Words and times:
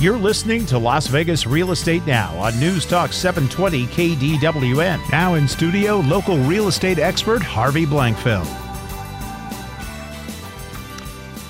You're 0.00 0.16
listening 0.16 0.64
to 0.66 0.78
Las 0.78 1.08
Vegas 1.08 1.44
Real 1.44 1.72
Estate 1.72 2.06
Now 2.06 2.32
on 2.38 2.56
News 2.60 2.86
Talk 2.86 3.12
720 3.12 3.86
KDWN. 3.86 5.10
Now 5.10 5.34
in 5.34 5.48
studio, 5.48 5.96
local 5.96 6.38
real 6.38 6.68
estate 6.68 7.00
expert 7.00 7.42
Harvey 7.42 7.84
Blankfeld. 7.84 8.46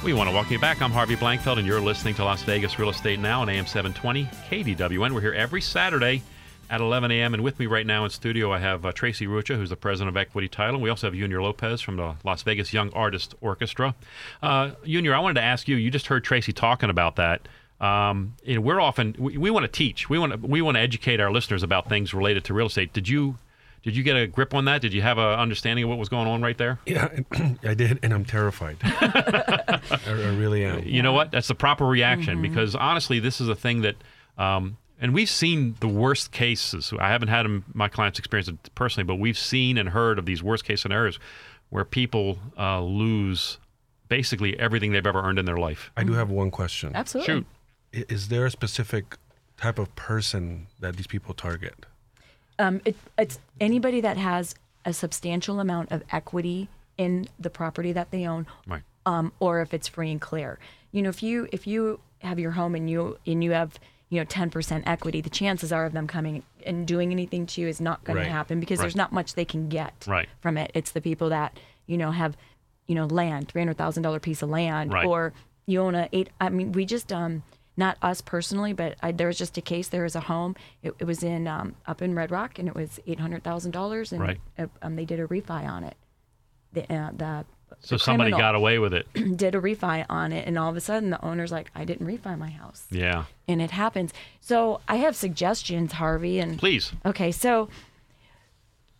We 0.02 0.14
want 0.14 0.30
to 0.30 0.34
welcome 0.34 0.54
you 0.54 0.58
back. 0.58 0.80
I'm 0.80 0.92
Harvey 0.92 1.14
Blankfeld, 1.14 1.58
and 1.58 1.66
you're 1.66 1.78
listening 1.78 2.14
to 2.14 2.24
Las 2.24 2.42
Vegas 2.42 2.78
Real 2.78 2.88
Estate 2.88 3.20
Now 3.20 3.42
on 3.42 3.50
AM 3.50 3.66
720 3.66 4.24
KDWN. 4.48 5.12
We're 5.12 5.20
here 5.20 5.34
every 5.34 5.60
Saturday 5.60 6.22
at 6.70 6.80
11 6.80 7.10
a.m. 7.10 7.34
And 7.34 7.44
with 7.44 7.58
me 7.58 7.66
right 7.66 7.84
now 7.84 8.04
in 8.04 8.10
studio, 8.10 8.50
I 8.50 8.60
have 8.60 8.86
uh, 8.86 8.92
Tracy 8.92 9.26
Rucha, 9.26 9.56
who's 9.56 9.68
the 9.68 9.76
president 9.76 10.08
of 10.08 10.16
Equity 10.16 10.48
Title. 10.48 10.76
And 10.76 10.82
We 10.82 10.88
also 10.88 11.08
have 11.08 11.14
Junior 11.14 11.42
Lopez 11.42 11.82
from 11.82 11.96
the 11.96 12.14
Las 12.24 12.42
Vegas 12.44 12.72
Young 12.72 12.90
Artist 12.94 13.34
Orchestra. 13.42 13.94
Uh, 14.42 14.70
Junior, 14.86 15.14
I 15.14 15.18
wanted 15.18 15.34
to 15.34 15.42
ask 15.42 15.68
you. 15.68 15.76
You 15.76 15.90
just 15.90 16.06
heard 16.06 16.24
Tracy 16.24 16.54
talking 16.54 16.88
about 16.88 17.16
that. 17.16 17.46
Um, 17.80 18.34
you 18.42 18.56
know, 18.56 18.60
we're 18.60 18.80
often 18.80 19.14
we, 19.18 19.36
we 19.36 19.50
want 19.50 19.64
to 19.64 19.68
teach. 19.68 20.10
We 20.10 20.18
want 20.18 20.32
to 20.32 20.38
we 20.38 20.62
want 20.62 20.76
to 20.76 20.80
educate 20.80 21.20
our 21.20 21.30
listeners 21.30 21.62
about 21.62 21.88
things 21.88 22.12
related 22.12 22.44
to 22.44 22.54
real 22.54 22.66
estate. 22.66 22.92
Did 22.92 23.08
you 23.08 23.36
did 23.82 23.96
you 23.96 24.02
get 24.02 24.16
a 24.16 24.26
grip 24.26 24.54
on 24.54 24.64
that? 24.64 24.82
Did 24.82 24.92
you 24.92 25.02
have 25.02 25.18
an 25.18 25.38
understanding 25.38 25.84
of 25.84 25.90
what 25.90 25.98
was 25.98 26.08
going 26.08 26.26
on 26.26 26.42
right 26.42 26.58
there? 26.58 26.78
Yeah, 26.86 27.08
I 27.62 27.74
did, 27.74 28.00
and 28.02 28.12
I'm 28.12 28.24
terrified. 28.24 28.78
I, 28.82 29.80
I 30.06 30.10
really 30.10 30.64
am. 30.64 30.82
You 30.84 31.02
know 31.02 31.12
what? 31.12 31.30
That's 31.30 31.48
the 31.48 31.54
proper 31.54 31.86
reaction 31.86 32.42
because 32.42 32.74
honestly, 32.74 33.20
this 33.20 33.40
is 33.40 33.48
a 33.48 33.54
thing 33.54 33.82
that. 33.82 33.96
Um, 34.36 34.76
and 35.00 35.14
we've 35.14 35.30
seen 35.30 35.76
the 35.78 35.86
worst 35.86 36.32
cases. 36.32 36.92
I 36.98 37.08
haven't 37.08 37.28
had 37.28 37.46
my 37.72 37.86
clients 37.88 38.18
experience 38.18 38.48
it 38.48 38.74
personally, 38.74 39.04
but 39.04 39.14
we've 39.16 39.38
seen 39.38 39.78
and 39.78 39.90
heard 39.90 40.18
of 40.18 40.26
these 40.26 40.42
worst 40.42 40.64
case 40.64 40.82
scenarios 40.82 41.20
where 41.70 41.84
people 41.84 42.38
uh, 42.58 42.82
lose 42.82 43.58
basically 44.08 44.58
everything 44.58 44.90
they've 44.90 45.06
ever 45.06 45.20
earned 45.20 45.38
in 45.38 45.44
their 45.44 45.56
life. 45.56 45.92
I 45.96 46.02
do 46.02 46.14
have 46.14 46.30
one 46.30 46.50
question. 46.50 46.92
Absolutely. 46.96 47.34
Shoot. 47.34 47.46
Is 47.92 48.28
there 48.28 48.44
a 48.46 48.50
specific 48.50 49.16
type 49.56 49.78
of 49.78 49.94
person 49.96 50.66
that 50.80 50.96
these 50.96 51.06
people 51.06 51.34
target? 51.34 51.86
Um, 52.58 52.80
it, 52.84 52.96
it's 53.16 53.38
anybody 53.60 54.00
that 54.00 54.16
has 54.16 54.54
a 54.84 54.92
substantial 54.92 55.60
amount 55.60 55.90
of 55.92 56.02
equity 56.10 56.68
in 56.96 57.28
the 57.38 57.50
property 57.50 57.92
that 57.92 58.10
they 58.10 58.26
own, 58.26 58.46
Right. 58.66 58.82
um, 59.06 59.32
or 59.40 59.60
if 59.60 59.72
it's 59.72 59.88
free 59.88 60.10
and 60.10 60.20
clear. 60.20 60.58
You 60.92 61.02
know, 61.02 61.08
if 61.08 61.22
you 61.22 61.48
if 61.52 61.66
you 61.66 62.00
have 62.20 62.38
your 62.38 62.52
home 62.52 62.74
and 62.74 62.90
you 62.90 63.18
and 63.26 63.42
you 63.44 63.52
have 63.52 63.78
you 64.10 64.18
know 64.20 64.24
10% 64.26 64.82
equity, 64.86 65.20
the 65.20 65.30
chances 65.30 65.72
are 65.72 65.84
of 65.86 65.92
them 65.92 66.06
coming 66.06 66.42
and 66.66 66.86
doing 66.86 67.12
anything 67.12 67.46
to 67.46 67.60
you 67.60 67.68
is 67.68 67.80
not 67.80 68.02
going 68.04 68.16
Right. 68.18 68.24
to 68.24 68.30
happen 68.30 68.58
because 68.60 68.78
Right. 68.80 68.84
there's 68.84 68.96
not 68.96 69.12
much 69.12 69.34
they 69.34 69.44
can 69.44 69.68
get 69.68 70.04
Right. 70.06 70.28
from 70.40 70.56
it. 70.58 70.70
It's 70.74 70.90
the 70.90 71.00
people 71.00 71.28
that 71.30 71.58
you 71.86 71.96
know 71.96 72.10
have 72.10 72.36
you 72.86 72.94
know 72.94 73.06
land, 73.06 73.48
three 73.48 73.60
hundred 73.60 73.78
thousand 73.78 74.02
dollar 74.02 74.18
piece 74.20 74.42
of 74.42 74.48
land, 74.50 74.92
or 74.92 75.32
you 75.66 75.80
own 75.80 75.94
a 75.94 76.08
eight. 76.12 76.30
I 76.40 76.48
mean, 76.48 76.72
we 76.72 76.84
just 76.84 77.12
um 77.12 77.42
not 77.78 77.96
us 78.02 78.20
personally, 78.20 78.72
but 78.74 78.96
I, 79.02 79.12
there 79.12 79.28
was 79.28 79.38
just 79.38 79.56
a 79.56 79.62
case. 79.62 79.88
There 79.88 80.02
was 80.02 80.16
a 80.16 80.20
home. 80.20 80.56
It, 80.82 80.94
it 80.98 81.04
was 81.04 81.22
in 81.22 81.46
um, 81.46 81.76
up 81.86 82.02
in 82.02 82.14
Red 82.14 82.30
Rock, 82.30 82.58
and 82.58 82.68
it 82.68 82.74
was 82.74 83.00
eight 83.06 83.20
hundred 83.20 83.42
thousand 83.44 83.70
dollars, 83.70 84.12
and 84.12 84.20
Right. 84.20 84.40
uh, 84.58 84.66
um, 84.82 84.96
they 84.96 85.04
did 85.06 85.20
a 85.20 85.26
refi 85.26 85.66
on 85.66 85.84
it. 85.84 85.96
The 86.74 86.82
uh, 86.92 87.10
the 87.16 87.44
So 87.80 87.94
the 87.94 87.98
somebody 88.00 88.30
got 88.32 88.54
away 88.54 88.78
with 88.78 88.92
it. 88.92 89.06
did 89.36 89.54
a 89.54 89.60
refi 89.60 90.04
on 90.10 90.32
it, 90.32 90.46
and 90.46 90.58
all 90.58 90.68
of 90.68 90.76
a 90.76 90.80
sudden 90.80 91.10
the 91.10 91.24
owner's 91.24 91.52
like, 91.52 91.70
"I 91.74 91.84
didn't 91.84 92.06
refi 92.06 92.36
my 92.38 92.50
house," 92.50 92.86
Yeah. 92.90 93.24
and 93.46 93.62
it 93.62 93.70
happens. 93.70 94.12
So 94.40 94.80
I 94.88 94.96
have 94.96 95.14
suggestions, 95.16 95.92
Harvey, 95.92 96.40
and 96.40 96.58
Please. 96.58 96.92
Okay, 97.06 97.32
so 97.32 97.68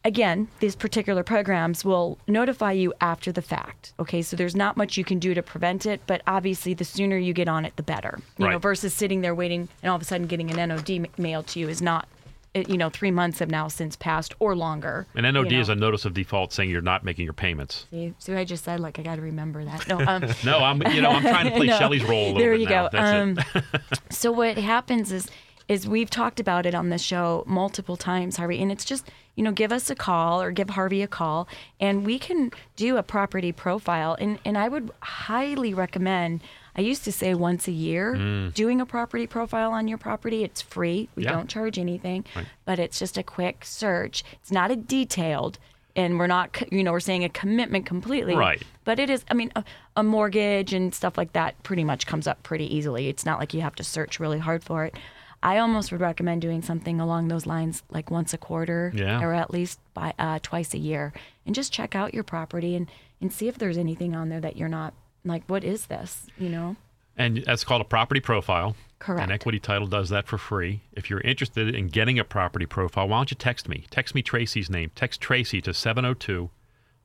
again, 0.05 0.49
these 0.61 0.77
particular 0.77 1.23
programs 1.23 1.85
will 1.85 2.19
notify 2.27 2.73
you 2.73 2.93
after 3.01 3.33
the 3.33 3.43
fact. 3.43 3.93
Okay, 4.01 4.23
so 4.23 4.37
there's 4.37 4.57
not 4.57 4.77
much 4.77 4.97
you 4.97 5.05
can 5.05 5.19
do 5.19 5.35
to 5.35 5.43
prevent 5.43 5.87
it, 5.87 6.01
but 6.07 6.23
obviously 6.27 6.75
the 6.75 6.85
sooner 6.85 7.17
you 7.19 7.33
get 7.33 7.49
on 7.49 7.65
it, 7.65 7.77
the 7.77 7.83
better. 7.83 8.19
You 8.39 8.47
know, 8.47 8.53
Right. 8.53 8.63
versus 8.63 8.95
sitting 8.95 9.21
there 9.21 9.35
waiting 9.35 9.69
and 9.83 9.91
all 9.91 9.97
of 9.97 10.03
a 10.03 10.05
sudden 10.05 10.27
getting 10.27 10.51
an 10.51 10.57
NOD 10.69 10.99
ma- 11.01 11.09
mailed 11.19 11.47
to 11.49 11.61
you 11.61 11.69
is 11.69 11.83
not. 11.83 12.09
You 12.55 12.79
know, 12.79 12.89
three 12.89 13.11
months 13.11 13.39
have 13.41 13.51
now 13.51 13.69
since 13.69 13.95
passed 13.95 14.35
or 14.41 14.57
longer. 14.57 15.07
An 15.15 15.25
NOD 15.31 15.53
you 15.53 15.61
is 15.61 15.69
a 15.69 15.75
notice 15.77 16.07
of 16.07 16.15
default 16.15 16.53
saying 16.53 16.71
you're 16.71 16.81
not 16.81 17.05
making 17.05 17.25
your 17.25 17.35
payments. 17.35 17.87
See, 17.91 18.15
what 18.27 18.39
I 18.39 18.45
just 18.45 18.65
said? 18.65 18.81
Like 18.81 18.99
I 18.99 19.03
got 19.03 19.17
to 19.17 19.21
remember 19.23 19.65
that. 19.65 19.87
No, 19.87 20.01
um, 20.01 20.25
No, 20.45 20.59
I'm 20.59 20.83
you 20.93 21.03
know 21.03 21.11
I'm 21.11 21.23
trying 21.23 21.45
to 21.45 21.51
play 21.53 21.67
No. 21.69 21.79
Shelley's 21.79 22.03
role 22.05 22.25
a 22.25 22.27
little 22.29 22.39
there 22.41 22.55
you 22.55 22.65
now. 22.67 22.89
go. 22.89 22.99
That's 22.99 23.13
Um, 23.13 23.39
it. 23.55 24.01
so 24.13 24.33
what 24.33 24.57
happens 24.57 25.13
is 25.13 25.31
is 25.69 25.87
we've 25.87 26.11
talked 26.11 26.41
about 26.41 26.67
it 26.67 26.75
on 26.75 26.89
the 26.89 26.99
show 26.99 27.45
multiple 27.47 27.97
times, 27.97 28.37
Harvey, 28.37 28.61
and 28.61 28.73
it's 28.73 28.85
just 28.85 29.11
you 29.37 29.45
know 29.45 29.53
give 29.53 29.71
us 29.71 29.91
a 29.91 29.95
call 29.95 30.43
or 30.43 30.51
give 30.51 30.71
Harvey 30.71 31.03
a 31.03 31.07
call, 31.07 31.47
and 31.79 32.05
we 32.05 32.19
can 32.19 32.51
do 32.77 32.97
a 32.97 33.03
property 33.03 33.53
profile. 33.53 34.17
And 34.19 34.39
and 34.45 34.57
I 34.59 34.69
would 34.69 34.91
highly 35.01 35.75
recommend. 35.75 36.41
I 36.77 36.81
used 36.81 37.03
to 37.05 37.13
say 37.13 37.35
once 37.35 37.67
a 37.67 37.73
year 37.73 38.15
mm. 38.15 38.55
doing 38.55 38.81
a 38.81 38.87
property 38.87 39.27
profile 39.27 39.73
on 39.73 39.89
your 39.89 39.99
property. 39.99 40.45
It's 40.45 40.63
free. 40.63 41.09
We 41.17 41.25
Yeah. 41.25 41.33
don't 41.33 41.49
charge 41.51 41.77
anything, 41.77 42.25
but 42.65 42.79
it's 42.79 43.01
just 43.01 43.19
a 43.19 43.25
quick 43.25 43.65
search. 43.65 44.23
It's 44.35 44.53
not 44.53 44.71
a 44.71 44.77
detailed. 44.77 45.59
And 45.97 46.17
we're 46.21 46.29
not, 46.29 46.63
you 46.71 46.85
know, 46.85 46.93
we're 46.93 47.01
saying 47.01 47.25
a 47.25 47.29
commitment 47.29 47.85
completely. 47.85 48.37
Right. 48.37 48.63
But 48.85 49.01
it 49.01 49.11
is, 49.11 49.25
I 49.29 49.35
mean, 49.35 49.51
a, 49.57 49.65
a 49.97 50.05
mortgage 50.05 50.73
and 50.73 50.95
stuff 50.95 51.19
like 51.19 51.33
that 51.33 51.61
pretty 51.65 51.83
much 51.83 52.07
comes 52.07 52.29
up 52.29 52.41
pretty 52.45 52.73
easily. 52.73 53.09
It's 53.09 53.27
not 53.27 53.41
like 53.41 53.53
you 53.53 53.63
have 53.63 53.75
to 53.75 53.83
search 53.83 54.21
really 54.21 54.39
hard 54.39 54.63
for 54.63 54.85
it. 54.85 54.95
I 55.43 55.59
almost 55.59 55.93
would 55.93 56.01
recommend 56.01 56.43
doing 56.43 56.63
something 56.63 57.01
along 57.01 57.29
those 57.29 57.47
lines, 57.47 57.83
like 57.91 58.11
once 58.11 58.35
a 58.35 58.39
quarter, 58.39 58.93
Yeah. 58.95 59.21
or 59.23 59.33
at 59.35 59.51
least 59.53 59.79
by 59.95 60.13
uh, 60.19 60.39
twice 60.43 60.75
a 60.75 60.79
year, 60.79 61.13
and 61.47 61.55
just 61.55 61.73
check 61.73 61.95
out 61.95 62.15
your 62.15 62.25
property 62.25 62.75
and 62.75 62.89
and 63.21 63.33
see 63.33 63.49
if 63.49 63.59
there's 63.59 63.79
anything 63.79 64.15
on 64.15 64.29
there 64.29 64.41
that 64.41 64.57
you're 64.57 64.69
not 64.69 64.95
like. 65.25 65.43
What 65.47 65.65
is 65.65 65.87
this? 65.87 66.27
You 66.39 66.49
know? 66.49 66.77
And 67.17 67.39
that's 67.45 67.65
called 67.65 67.81
a 67.81 67.85
property 67.85 68.21
profile. 68.21 68.77
Correct. 69.01 69.23
And 69.23 69.33
Equity 69.33 69.59
Title 69.59 69.89
does 69.89 70.09
that 70.11 70.29
for 70.29 70.39
free. 70.39 70.83
If 70.93 71.11
you're 71.11 71.21
interested 71.21 71.75
in 71.75 71.89
getting 71.89 72.19
a 72.19 72.25
property 72.25 72.67
profile, 72.67 73.09
why 73.09 73.19
don't 73.19 73.31
you 73.33 73.37
text 73.37 73.69
me? 73.69 73.87
Text 73.91 74.15
me 74.15 74.23
Tracy's 74.23 74.71
name. 74.71 74.91
Text 74.95 75.21
Tracy 75.21 75.61
to 75.63 75.75
702 75.75 76.51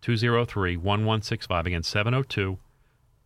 203 0.01 0.77
1165. 0.77 1.65
Again, 1.65 1.83
702 1.83 2.57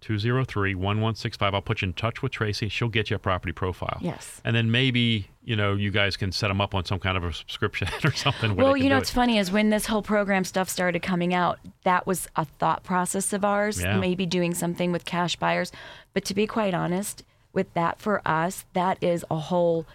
203 0.01 0.75
1165. 0.75 1.53
I'll 1.53 1.61
put 1.61 1.81
you 1.81 1.87
in 1.87 1.93
touch 1.93 2.21
with 2.21 2.31
Tracy. 2.31 2.69
She'll 2.69 2.87
get 2.89 3.09
you 3.09 3.15
a 3.15 3.19
property 3.19 3.51
profile. 3.51 3.97
Yes. 4.01 4.41
And 4.45 4.55
then 4.55 4.69
maybe, 4.71 5.27
you 5.43 5.55
know, 5.55 5.73
you 5.75 5.91
guys 5.91 6.15
can 6.17 6.31
set 6.31 6.47
them 6.49 6.61
up 6.61 6.75
on 6.75 6.85
some 6.85 6.99
kind 6.99 7.17
of 7.17 7.23
a 7.23 7.33
subscription 7.33 7.87
or 8.03 8.11
something. 8.13 8.55
Well, 8.55 8.77
you 8.77 8.89
know, 8.89 8.95
what's 8.97 9.09
it. 9.11 9.13
funny 9.13 9.37
is 9.37 9.51
when 9.51 9.69
this 9.69 9.85
whole 9.87 10.01
program 10.01 10.43
stuff 10.43 10.69
started 10.69 11.01
coming 11.01 11.33
out, 11.33 11.59
that 11.83 12.05
was 12.05 12.27
a 12.35 12.45
thought 12.45 12.83
process 12.83 13.33
of 13.33 13.43
ours, 13.43 13.81
Yeah. 13.81 13.97
maybe 13.97 14.25
doing 14.25 14.53
something 14.53 14.91
with 14.91 15.03
cash 15.05 15.35
buyers. 15.35 15.71
But 16.13 16.25
to 16.25 16.33
be 16.33 16.47
quite 16.47 16.73
honest, 16.73 17.23
with 17.53 17.73
that 17.73 17.99
for 17.99 18.21
us, 18.25 18.65
that 18.73 18.97
is 19.03 19.25
a 19.31 19.37
whole 19.37 19.85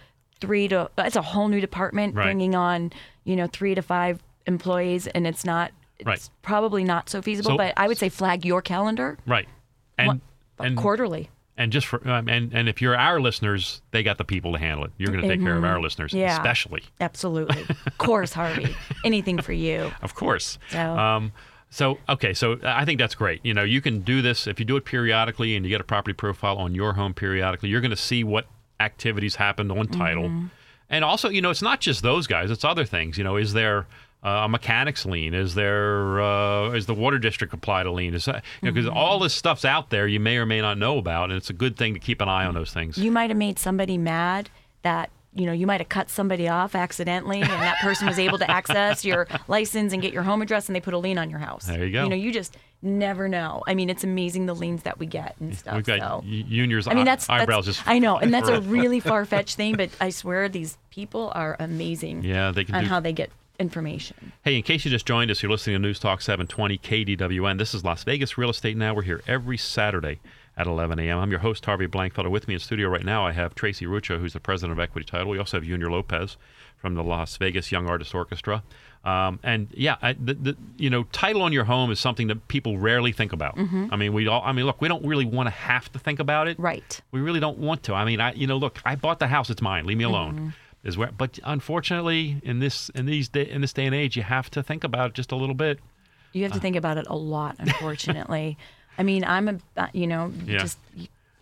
three 0.41 0.67
to, 0.67 0.89
it's 0.97 1.15
a 1.15 1.21
whole 1.21 1.47
new 1.47 1.61
department 1.61 2.13
Right. 2.15 2.25
bringing 2.25 2.55
on, 2.55 2.91
you 3.23 3.35
know, 3.37 3.47
three 3.47 3.73
to 3.75 3.81
five 3.81 4.21
employees, 4.45 5.07
and 5.07 5.25
it's 5.25 5.45
not, 5.45 5.71
it's 5.99 6.05
Right. 6.05 6.29
probably 6.41 6.83
not 6.83 7.09
so 7.09 7.21
feasible. 7.21 7.51
So- 7.51 7.57
but 7.57 7.73
I 7.77 7.87
would 7.87 7.97
say 7.97 8.09
flag 8.09 8.45
your 8.45 8.61
calendar 8.61 9.17
Right. 9.25 9.47
And, 10.09 10.21
and 10.59 10.77
quarterly. 10.77 11.29
And 11.55 11.71
just 11.71 11.85
for 11.85 12.07
um, 12.09 12.27
and 12.29 12.51
and 12.53 12.67
if 12.67 12.81
you're 12.81 12.97
our 12.97 13.21
listeners, 13.21 13.81
they 13.91 14.01
got 14.01 14.17
the 14.17 14.23
people 14.23 14.53
to 14.53 14.57
handle 14.59 14.85
it. 14.85 14.91
You're 14.97 15.09
going 15.11 15.21
to 15.21 15.27
take 15.27 15.39
care 15.41 15.55
of 15.55 15.63
our 15.63 15.79
listeners, 15.79 16.11
Mm-hmm. 16.11 16.21
Yeah. 16.21 16.33
especially, 16.37 16.81
Absolutely. 16.99 17.61
of 17.85 17.97
course, 17.99 18.33
Harvey. 18.33 18.75
Anything 19.05 19.39
for 19.41 19.53
you. 19.53 19.91
of 20.01 20.15
course. 20.15 20.57
So- 20.71 20.97
Um, 20.97 21.31
so 21.69 21.97
okay, 22.09 22.33
so 22.33 22.59
I 22.63 22.85
think 22.85 22.99
that's 22.99 23.15
great. 23.15 23.39
You 23.43 23.53
know, 23.53 23.63
you 23.63 23.81
can 23.81 24.01
do 24.01 24.21
this 24.21 24.45
if 24.47 24.59
you 24.59 24.65
do 24.65 24.77
it 24.77 24.85
periodically, 24.85 25.55
and 25.55 25.65
you 25.65 25.69
get 25.69 25.81
a 25.81 25.83
property 25.83 26.13
profile 26.13 26.57
on 26.57 26.73
your 26.75 26.93
home 26.93 27.13
periodically. 27.15 27.69
You're 27.69 27.81
going 27.81 27.89
to 27.91 27.95
see 27.97 28.23
what 28.23 28.45
activities 28.79 29.35
happened 29.35 29.71
on 29.71 29.87
title, 29.87 30.25
Mm-hmm. 30.29 30.45
and 30.89 31.03
also, 31.05 31.29
you 31.29 31.41
know, 31.41 31.49
it's 31.49 31.61
not 31.63 31.81
just 31.81 32.01
those 32.03 32.25
guys; 32.27 32.51
it's 32.51 32.63
other 32.63 32.85
things. 32.85 33.17
You 33.17 33.23
know, 33.23 33.37
is 33.37 33.53
there 33.53 33.85
uh, 34.23 34.43
a 34.45 34.49
mechanics 34.49 35.05
lien? 35.05 35.33
Is 35.33 35.55
there 35.55 36.21
uh, 36.21 36.71
is 36.71 36.85
the 36.85 36.93
water 36.93 37.19
district 37.19 37.53
applied 37.53 37.85
a 37.85 37.91
lien? 37.91 38.13
Is 38.13 38.25
that 38.25 38.43
because 38.61 38.85
Mm-hmm. 38.85 38.97
all 38.97 39.19
this 39.19 39.33
stuff's 39.33 39.65
out 39.65 39.89
there 39.89 40.07
you 40.07 40.19
may 40.19 40.37
or 40.37 40.45
may 40.45 40.61
not 40.61 40.77
know 40.77 40.97
about, 40.97 41.29
and 41.29 41.33
it's 41.37 41.49
a 41.49 41.53
good 41.53 41.77
thing 41.77 41.93
to 41.93 41.99
keep 41.99 42.21
an 42.21 42.29
eye 42.29 42.45
on 42.45 42.53
those 42.53 42.71
things. 42.73 42.97
you 42.97 43.11
might 43.11 43.29
have 43.29 43.37
made 43.37 43.59
somebody 43.59 43.97
mad 43.97 44.49
that 44.83 45.09
you 45.35 45.45
know 45.47 45.51
you 45.51 45.65
might 45.65 45.81
have 45.81 45.89
cut 45.89 46.09
somebody 46.11 46.47
off 46.47 46.75
accidentally 46.75 47.41
and 47.41 47.49
that 47.49 47.77
person 47.81 48.05
was 48.07 48.19
able 48.19 48.37
to 48.37 48.51
access 48.51 49.03
your 49.03 49.27
license 49.47 49.91
and 49.91 49.99
get 49.99 50.13
your 50.13 50.21
home 50.21 50.43
address 50.43 50.67
and 50.69 50.75
they 50.75 50.79
put 50.79 50.93
a 50.93 50.97
lien 50.99 51.17
on 51.17 51.27
your 51.31 51.39
house 51.39 51.65
There 51.65 51.83
you 51.83 51.91
go. 51.91 52.03
you 52.03 52.09
know 52.09 52.15
you 52.15 52.31
just 52.31 52.55
never 52.83 53.27
know 53.27 53.63
i 53.65 53.73
mean 53.73 53.89
it's 53.89 54.03
amazing 54.03 54.45
the 54.45 54.53
liens 54.53 54.83
that 54.83 54.99
we 54.99 55.07
get 55.07 55.35
and 55.39 55.57
stuff 55.57 55.75
We've 55.75 55.85
got 55.85 55.99
so 56.01 56.23
Junior's 56.27 56.87
I 56.87 56.93
mean 56.93 57.05
that's, 57.05 57.25
that's 57.25 57.41
eyebrows 57.41 57.65
just 57.65 57.87
I 57.87 57.97
know, 57.97 58.17
and 58.17 58.31
that's 58.31 58.47
a 58.47 58.61
really 58.77 58.99
far 58.99 59.25
fetched 59.25 59.57
thing, 59.57 59.75
but 59.75 59.89
I 59.99 60.11
swear 60.11 60.49
these 60.49 60.77
people 60.91 61.31
are 61.33 61.55
amazing. 61.59 62.23
Yeah, 62.23 62.51
they 62.51 62.63
can 62.65 62.75
on 62.75 62.83
do- 62.83 62.89
how 62.89 62.99
they 62.99 63.13
get 63.13 63.31
information. 63.59 64.33
Hey, 64.43 64.55
in 64.55 64.63
case 64.63 64.85
you 64.85 64.91
just 64.91 65.05
joined 65.05 65.31
us, 65.31 65.41
you're 65.41 65.51
listening 65.51 65.75
to 65.75 65.79
News 65.79 65.99
Talk 65.99 66.21
720 66.21 66.77
KDWN. 66.77 67.57
This 67.57 67.73
is 67.73 67.83
Las 67.83 68.03
Vegas 68.03 68.37
Real 68.37 68.49
Estate 68.49 68.77
Now. 68.77 68.93
We're 68.93 69.03
here 69.03 69.21
every 69.27 69.57
Saturday 69.57 70.19
at 70.57 70.67
11 70.67 70.99
a.m. 70.99 71.19
I'm 71.19 71.31
your 71.31 71.39
host, 71.39 71.65
Harvey 71.65 71.87
Blankfelder. 71.87 72.29
With 72.29 72.47
me 72.47 72.55
in 72.55 72.59
studio 72.59 72.89
right 72.89 73.03
now, 73.03 73.25
I 73.25 73.31
have 73.31 73.55
Tracy 73.55 73.85
Rucha, 73.85 74.19
who's 74.19 74.33
the 74.33 74.39
president 74.39 74.77
of 74.77 74.83
Equity 74.83 75.05
Title. 75.05 75.29
We 75.29 75.39
also 75.39 75.57
have 75.57 75.63
Junior 75.65 75.89
Lopez 75.89 76.37
from 76.77 76.95
the 76.95 77.03
Las 77.03 77.37
Vegas 77.37 77.71
Young 77.71 77.87
Artist 77.87 78.13
Orchestra. 78.13 78.63
Um, 79.03 79.39
and 79.43 79.67
yeah, 79.73 79.97
I, 80.01 80.13
the, 80.13 80.33
the 80.33 80.57
you 80.77 80.89
know 80.89 81.03
title 81.11 81.41
on 81.41 81.51
your 81.51 81.65
home 81.65 81.91
is 81.91 81.99
something 81.99 82.27
that 82.27 82.47
people 82.47 82.77
rarely 82.77 83.11
think 83.11 83.33
about. 83.33 83.57
I 83.91 83.95
mean, 83.97 84.13
we 84.13 84.27
all. 84.27 84.41
I 84.45 84.53
mean, 84.53 84.65
look, 84.65 84.79
we 84.79 84.87
don't 84.87 85.05
really 85.05 85.25
want 85.25 85.47
to 85.47 85.51
have 85.51 85.91
to 85.91 85.99
think 85.99 86.19
about 86.19 86.47
it. 86.47 86.57
Right. 86.57 87.01
We 87.11 87.19
really 87.19 87.41
don't 87.41 87.57
want 87.57 87.83
to. 87.83 87.93
I 87.93 88.05
mean, 88.05 88.21
I 88.21 88.33
you 88.33 88.47
know, 88.47 88.57
look, 88.57 88.79
I 88.85 88.95
bought 88.95 89.19
the 89.19 89.27
house; 89.27 89.49
it's 89.49 89.61
mine. 89.61 89.85
Leave 89.85 89.97
me 89.97 90.05
alone. 90.05 90.53
Is 90.83 90.97
where, 90.97 91.11
but 91.17 91.39
unfortunately, 91.45 92.41
in 92.43 92.59
this 92.59 92.89
in 92.89 93.05
these 93.05 93.29
day, 93.29 93.49
in 93.49 93.61
this 93.61 93.71
day 93.71 93.85
and 93.85 93.95
age, 93.95 94.17
you 94.17 94.23
have 94.23 94.49
to 94.51 94.61
think 94.61 94.83
about 94.83 95.11
it 95.11 95.13
just 95.13 95.31
a 95.31 95.35
little 95.35 95.55
bit. 95.55 95.79
You 96.33 96.43
have 96.43 96.51
Uh. 96.51 96.55
to 96.55 96.61
think 96.61 96.75
about 96.75 96.97
it 96.97 97.05
a 97.07 97.15
lot, 97.15 97.55
unfortunately. 97.59 98.57
I 98.97 99.03
mean, 99.03 99.23
I'm 99.23 99.47
a, 99.47 99.59
uh, 99.77 99.87
you 99.93 100.07
know, 100.07 100.31
Yeah. 100.45 100.59
just 100.59 100.77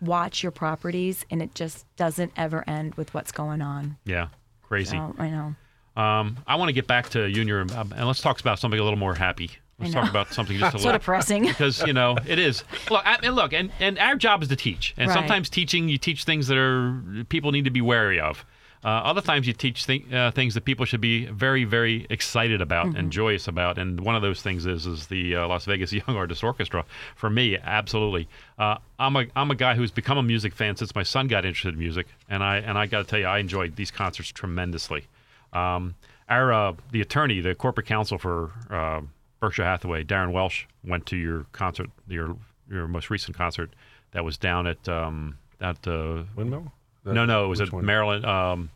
watch 0.00 0.42
your 0.42 0.52
properties 0.52 1.24
and 1.30 1.42
it 1.42 1.54
just 1.54 1.84
doesn't 1.96 2.32
ever 2.36 2.64
end 2.68 2.94
with 2.94 3.12
what's 3.14 3.32
going 3.32 3.62
on. 3.62 3.96
Yeah, 4.04 4.28
crazy. 4.62 4.96
So, 4.96 5.14
I 5.18 5.28
know. 5.28 5.54
Um, 6.00 6.38
I 6.46 6.56
want 6.56 6.68
to 6.70 6.72
get 6.72 6.86
back 6.86 7.10
to 7.10 7.30
Junior 7.30 7.60
um, 7.76 7.92
and 7.96 8.06
let's 8.06 8.20
talk 8.22 8.40
about 8.40 8.58
something 8.58 8.78
a 8.80 8.82
little 8.82 8.98
more 8.98 9.14
happy. 9.14 9.50
Let's 9.78 9.92
talk 9.92 10.08
about 10.08 10.32
something 10.32 10.56
just 10.56 10.74
a 10.74 10.76
little. 10.78 10.92
So 10.92 10.96
depressing. 10.98 11.42
because 11.46 11.82
you 11.84 11.92
know 11.92 12.16
it 12.26 12.38
is. 12.38 12.62
Look, 12.90 13.02
I 13.04 13.20
mean, 13.20 13.32
look, 13.32 13.52
and 13.52 13.70
and 13.80 13.98
our 13.98 14.14
job 14.14 14.42
is 14.42 14.48
to 14.50 14.56
teach, 14.56 14.94
and 14.96 15.08
Right. 15.08 15.14
sometimes 15.14 15.50
teaching 15.50 15.88
you 15.88 15.98
teach 15.98 16.22
things 16.24 16.46
that 16.46 16.56
are 16.56 17.24
people 17.28 17.50
need 17.50 17.64
to 17.64 17.70
be 17.70 17.80
wary 17.80 18.20
of. 18.20 18.44
Uh, 18.84 18.88
other 18.88 19.20
times 19.20 19.46
you 19.46 19.52
teach 19.52 19.86
th- 19.86 20.12
uh, 20.12 20.30
things 20.32 20.54
that 20.54 20.64
people 20.64 20.84
should 20.84 21.00
be 21.00 21.26
very, 21.26 21.62
very 21.64 22.04
excited 22.10 22.60
about 22.60 22.86
Mm-hmm. 22.86 22.96
and 22.96 23.12
joyous 23.12 23.46
about, 23.46 23.78
and 23.78 24.00
one 24.00 24.16
of 24.16 24.22
those 24.22 24.42
things 24.42 24.66
is 24.66 24.86
is 24.86 25.06
the 25.06 25.36
uh, 25.36 25.46
Las 25.46 25.64
Vegas 25.66 25.92
Young 25.92 26.16
Artists 26.16 26.42
Orchestra. 26.42 26.84
For 27.14 27.30
me, 27.30 27.56
absolutely. 27.58 28.28
Uh, 28.58 28.78
I'm 28.98 29.14
a 29.16 29.26
I'm 29.36 29.50
a 29.50 29.54
guy 29.54 29.74
who's 29.74 29.90
become 29.92 30.18
a 30.18 30.22
music 30.22 30.52
fan 30.54 30.76
since 30.76 30.94
my 30.94 31.04
son 31.04 31.28
got 31.28 31.44
interested 31.44 31.74
in 31.74 31.78
music, 31.78 32.06
and 32.28 32.42
I 32.42 32.56
and 32.56 32.76
I 32.76 32.86
got 32.86 32.98
to 32.98 33.04
tell 33.04 33.18
you, 33.20 33.26
I 33.26 33.38
enjoyed 33.38 33.76
these 33.76 33.90
concerts 33.92 34.30
tremendously. 34.30 35.06
Um, 35.52 35.94
our 36.28 36.52
uh, 36.52 36.72
the 36.90 37.00
attorney, 37.00 37.40
the 37.40 37.54
corporate 37.54 37.86
counsel 37.86 38.18
for 38.18 38.50
uh, 38.70 39.02
Berkshire 39.38 39.64
Hathaway, 39.64 40.02
Darren 40.04 40.32
Welsh, 40.32 40.64
went 40.84 41.06
to 41.06 41.16
your 41.16 41.46
concert, 41.52 41.90
your 42.08 42.36
your 42.70 42.88
most 42.88 43.10
recent 43.10 43.36
concert 43.36 43.70
that 44.12 44.24
was 44.24 44.36
down 44.38 44.66
at 44.66 44.88
um, 44.88 45.38
at 45.60 45.86
uh, 45.86 46.22
Windmill? 46.34 46.72
The- 47.04 47.12
no 47.12 47.24
no 47.24 47.44
it 47.44 47.48
was 47.48 47.60
at 47.60 47.72
one? 47.72 47.84
Maryland. 47.84 48.24
Um, 48.24 48.70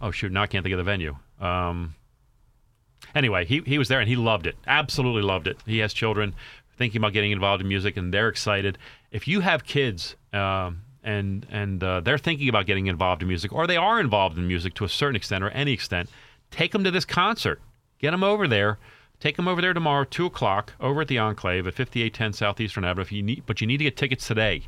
oh 0.00 0.10
shoot, 0.10 0.32
now 0.32 0.42
I 0.42 0.46
can't 0.46 0.62
think 0.62 0.72
of 0.72 0.78
the 0.78 0.84
venue. 0.84 1.16
Um, 1.40 1.94
anyway, 3.14 3.44
he 3.44 3.62
he 3.66 3.78
was 3.78 3.88
there 3.88 4.00
and 4.00 4.08
he 4.08 4.16
loved 4.16 4.46
it, 4.46 4.56
absolutely 4.66 5.22
loved 5.22 5.46
it. 5.46 5.58
He 5.66 5.78
has 5.78 5.92
children 5.92 6.34
thinking 6.76 7.00
about 7.00 7.12
getting 7.12 7.32
involved 7.32 7.60
in 7.62 7.68
music 7.68 7.96
and 7.96 8.12
they're 8.12 8.28
excited. 8.28 8.78
If 9.10 9.28
you 9.28 9.40
have 9.40 9.64
kids. 9.64 10.16
Um, 10.32 10.82
and 11.04 11.46
and 11.50 11.82
uh, 11.82 12.00
they're 12.00 12.16
thinking 12.18 12.48
about 12.48 12.66
getting 12.66 12.86
involved 12.86 13.22
in 13.22 13.28
music, 13.28 13.52
or 13.52 13.66
they 13.66 13.76
are 13.76 13.98
involved 13.98 14.38
in 14.38 14.46
music 14.46 14.74
to 14.74 14.84
a 14.84 14.88
certain 14.88 15.16
extent 15.16 15.42
or 15.42 15.50
any 15.50 15.72
extent. 15.72 16.08
Take 16.50 16.72
them 16.72 16.84
to 16.84 16.90
this 16.90 17.04
concert. 17.04 17.60
Get 17.98 18.12
them 18.12 18.22
over 18.22 18.46
there. 18.46 18.78
Take 19.18 19.36
them 19.36 19.48
over 19.48 19.60
there 19.60 19.72
tomorrow, 19.72 20.04
two 20.04 20.26
o'clock, 20.26 20.74
over 20.80 21.00
at 21.00 21.08
the 21.08 21.18
Enclave 21.18 21.66
at 21.66 21.74
5810 21.74 22.32
South 22.32 22.60
Eastern 22.60 22.84
Avenue. 22.84 23.02
If 23.02 23.12
you 23.12 23.22
need, 23.22 23.44
but 23.46 23.60
you 23.60 23.66
need 23.66 23.78
to 23.78 23.84
get 23.84 23.96
tickets 23.96 24.26
today. 24.26 24.66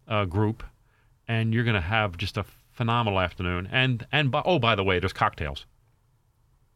uh, 0.06 0.26
group, 0.26 0.62
and 1.26 1.54
you're 1.54 1.64
going 1.64 1.74
to 1.74 1.80
have 1.80 2.16
just 2.16 2.36
a 2.36 2.44
phenomenal 2.72 3.20
afternoon. 3.20 3.68
And 3.72 4.06
and 4.12 4.30
by, 4.30 4.42
oh, 4.44 4.58
by 4.58 4.74
the 4.74 4.84
way, 4.84 5.00
there's 5.00 5.12
cocktails 5.12 5.66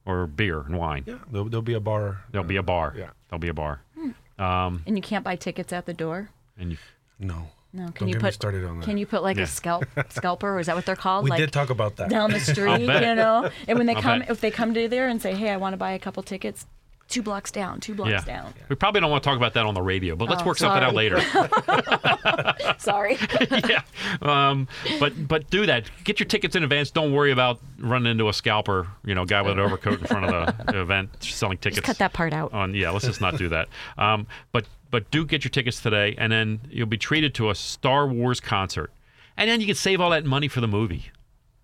or 0.07 0.27
beer 0.27 0.61
and 0.61 0.79
wine. 0.79 1.05
Yeah, 1.07 1.19
there'll, 1.31 1.49
there'll 1.49 1.63
be 1.63 1.75
a 1.75 1.81
bar. 1.81 2.23
There'll 2.31 2.47
be 2.47 2.57
uh, 2.57 2.61
a 2.61 2.65
bar. 2.65 2.95
Yeah. 2.97 3.11
There'll 3.29 3.41
be 3.41 3.49
a 3.49 3.55
bar. 3.55 3.81
Hmm. 3.97 4.43
Um, 4.43 4.83
and 4.87 4.97
you 4.97 5.03
can't 5.03 5.25
buy 5.25 5.37
tickets 5.37 5.73
at 5.73 5.87
the 5.87 5.95
door? 5.95 6.31
And 6.59 6.73
you, 6.73 6.79
No. 7.19 7.49
No. 7.75 7.85
Can 7.87 7.93
Don't 8.01 8.09
you 8.09 8.15
get 8.15 8.21
put 8.21 8.27
me 8.27 8.33
started 8.33 8.65
on 8.67 8.81
that. 8.81 8.85
Can 8.85 8.99
you 8.99 9.07
put 9.07 9.23
like 9.23 9.39
Yeah. 9.39 9.45
a 9.45 9.47
scalp 9.47 9.85
scalper 10.11 10.51
or 10.57 10.61
is 10.61 10.67
that 10.67 10.77
what 10.77 10.85
they're 10.85 10.95
called? 10.97 11.25
we 11.25 11.31
like 11.31 11.39
did 11.39 11.53
talk 11.53 11.71
about 11.71 11.97
that. 11.97 12.11
down 12.11 12.31
the 12.31 12.41
street, 12.53 12.81
you 12.83 12.87
bet. 12.87 13.17
know? 13.17 13.49
And 13.67 13.79
when 13.79 13.87
they 13.87 13.95
I'll 13.95 14.03
come 14.03 14.19
bet. 14.19 14.31
if 14.31 14.41
they 14.43 14.51
come 14.51 14.75
to 14.75 14.89
there 14.89 15.09
and 15.09 15.23
say, 15.23 15.35
"Hey, 15.35 15.49
I 15.51 15.57
want 15.57 15.73
to 15.73 15.79
buy 15.79 15.93
a 15.93 15.99
couple 15.99 16.23
tickets." 16.23 16.67
Two 17.09 17.23
blocks 17.23 17.51
down, 17.51 17.79
two 17.81 17.95
blocks 17.95 18.11
yeah. 18.11 18.25
down. 18.25 18.55
We 18.71 18.77
probably 18.77 19.01
don't 19.03 19.11
want 19.11 19.23
to 19.23 19.29
talk 19.29 19.37
about 19.37 19.53
that 19.55 19.67
on 19.67 19.75
the 19.75 19.83
radio, 19.83 20.17
but 20.17 20.31
let's 20.31 20.43
Oh, 20.43 20.47
work 20.47 20.57
something 20.59 20.83
out 20.83 20.95
later. 20.95 21.21
Sorry. 22.79 23.19
yeah. 23.69 23.83
Um, 24.23 24.67
but 24.99 25.29
but 25.29 25.51
do 25.51 25.67
that. 25.67 25.91
Get 26.05 26.21
your 26.21 26.27
tickets 26.27 26.57
in 26.57 26.63
advance. 26.63 26.91
Don't 26.91 27.13
worry 27.13 27.33
about 27.33 27.61
running 27.79 28.11
into 28.11 28.29
a 28.29 28.33
scalper, 28.33 28.87
you 29.05 29.15
know, 29.15 29.25
guy 29.25 29.43
with 29.43 29.53
an 29.53 29.59
overcoat 29.61 30.01
in 30.01 30.07
front 30.07 30.25
of 30.27 30.67
the 30.67 30.81
event 30.81 31.11
selling 31.23 31.59
tickets. 31.59 31.85
Cut 31.85 31.99
that 31.99 32.13
part 32.13 32.33
out. 32.33 32.53
on 32.53 32.75
yeah 32.75 32.91
let's 32.91 33.05
just 33.05 33.21
not 33.21 33.37
do 33.37 33.49
that 33.49 33.69
um, 33.99 34.27
but 34.53 34.65
but 34.91 35.11
do 35.11 35.25
get 35.25 35.45
your 35.45 35.51
tickets 35.51 35.81
today 35.81 36.15
and 36.19 36.33
then 36.33 36.61
you'll 36.71 36.87
be 36.87 36.97
treated 36.99 37.35
to 37.35 37.51
a 37.51 37.55
star 37.55 38.07
wars 38.07 38.41
concert 38.41 38.91
and 39.37 39.51
then 39.51 39.61
you 39.61 39.67
can 39.67 39.75
save 39.75 40.01
all 40.01 40.11
that 40.11 40.25
money 40.25 40.49
for 40.49 40.61
the 40.61 40.69
movie 40.69 41.11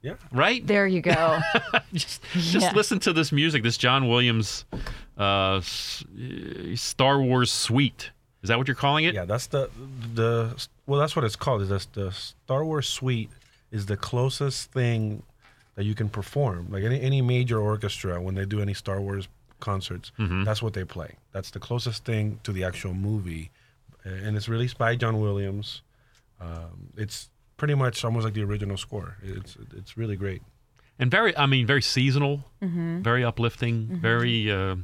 Yeah. 0.02 0.14
right 0.32 0.64
There 0.66 0.86
you 0.86 1.00
go. 1.00 1.38
just 1.92 2.22
just 2.32 2.54
Yeah. 2.66 2.72
listen 2.72 2.98
to 3.00 3.12
this 3.12 3.32
music 3.32 3.62
this 3.64 3.76
john 3.76 4.08
williams 4.08 4.64
uh, 5.18 5.22
uh, 5.22 5.60
star 6.76 7.20
wars 7.20 7.50
suite 7.50 8.10
is 8.42 8.48
that 8.48 8.58
what 8.58 8.68
you're 8.68 8.74
calling 8.76 9.04
it 9.04 9.14
Yeah, 9.14 9.24
that's 9.24 9.48
the 9.48 9.68
the 10.14 10.54
well, 10.86 11.00
that's 11.00 11.14
what 11.16 11.24
it's 11.24 11.36
called. 11.36 11.60
Is 11.62 11.68
the 11.68 11.84
the 11.92 12.12
Star 12.12 12.64
Wars 12.64 12.88
Suite 12.88 13.28
is 13.70 13.84
the 13.86 13.96
closest 13.96 14.70
thing 14.72 15.22
that 15.74 15.84
you 15.84 15.94
can 15.94 16.08
perform. 16.08 16.68
Like 16.70 16.84
any 16.84 17.00
any 17.00 17.20
major 17.20 17.58
orchestra 17.60 18.20
when 18.22 18.34
they 18.36 18.46
do 18.46 18.60
any 18.62 18.74
Star 18.74 19.00
Wars 19.00 19.28
concerts, 19.60 20.12
Mm-hmm. 20.18 20.44
that's 20.44 20.62
what 20.62 20.72
they 20.72 20.84
play. 20.84 21.16
That's 21.32 21.50
the 21.50 21.58
closest 21.58 22.04
thing 22.04 22.38
to 22.44 22.52
the 22.52 22.62
actual 22.64 22.94
movie, 22.94 23.50
and 24.04 24.36
it's 24.36 24.48
released 24.48 24.78
by 24.78 24.94
John 24.96 25.20
Williams. 25.20 25.82
Um, 26.40 26.90
it's 26.96 27.28
pretty 27.58 27.74
much 27.74 28.04
almost 28.04 28.24
like 28.24 28.34
the 28.34 28.42
original 28.42 28.76
score. 28.76 29.16
It's 29.22 29.56
it's 29.76 29.96
really 30.00 30.16
great. 30.16 30.40
and 31.00 31.10
very 31.10 31.32
i 31.36 31.46
mean 31.46 31.64
very 31.66 31.82
seasonal 31.82 32.34
Mm-hmm. 32.62 33.02
very 33.10 33.22
uplifting 33.30 33.76
very 34.02 34.50
uh, 34.50 34.74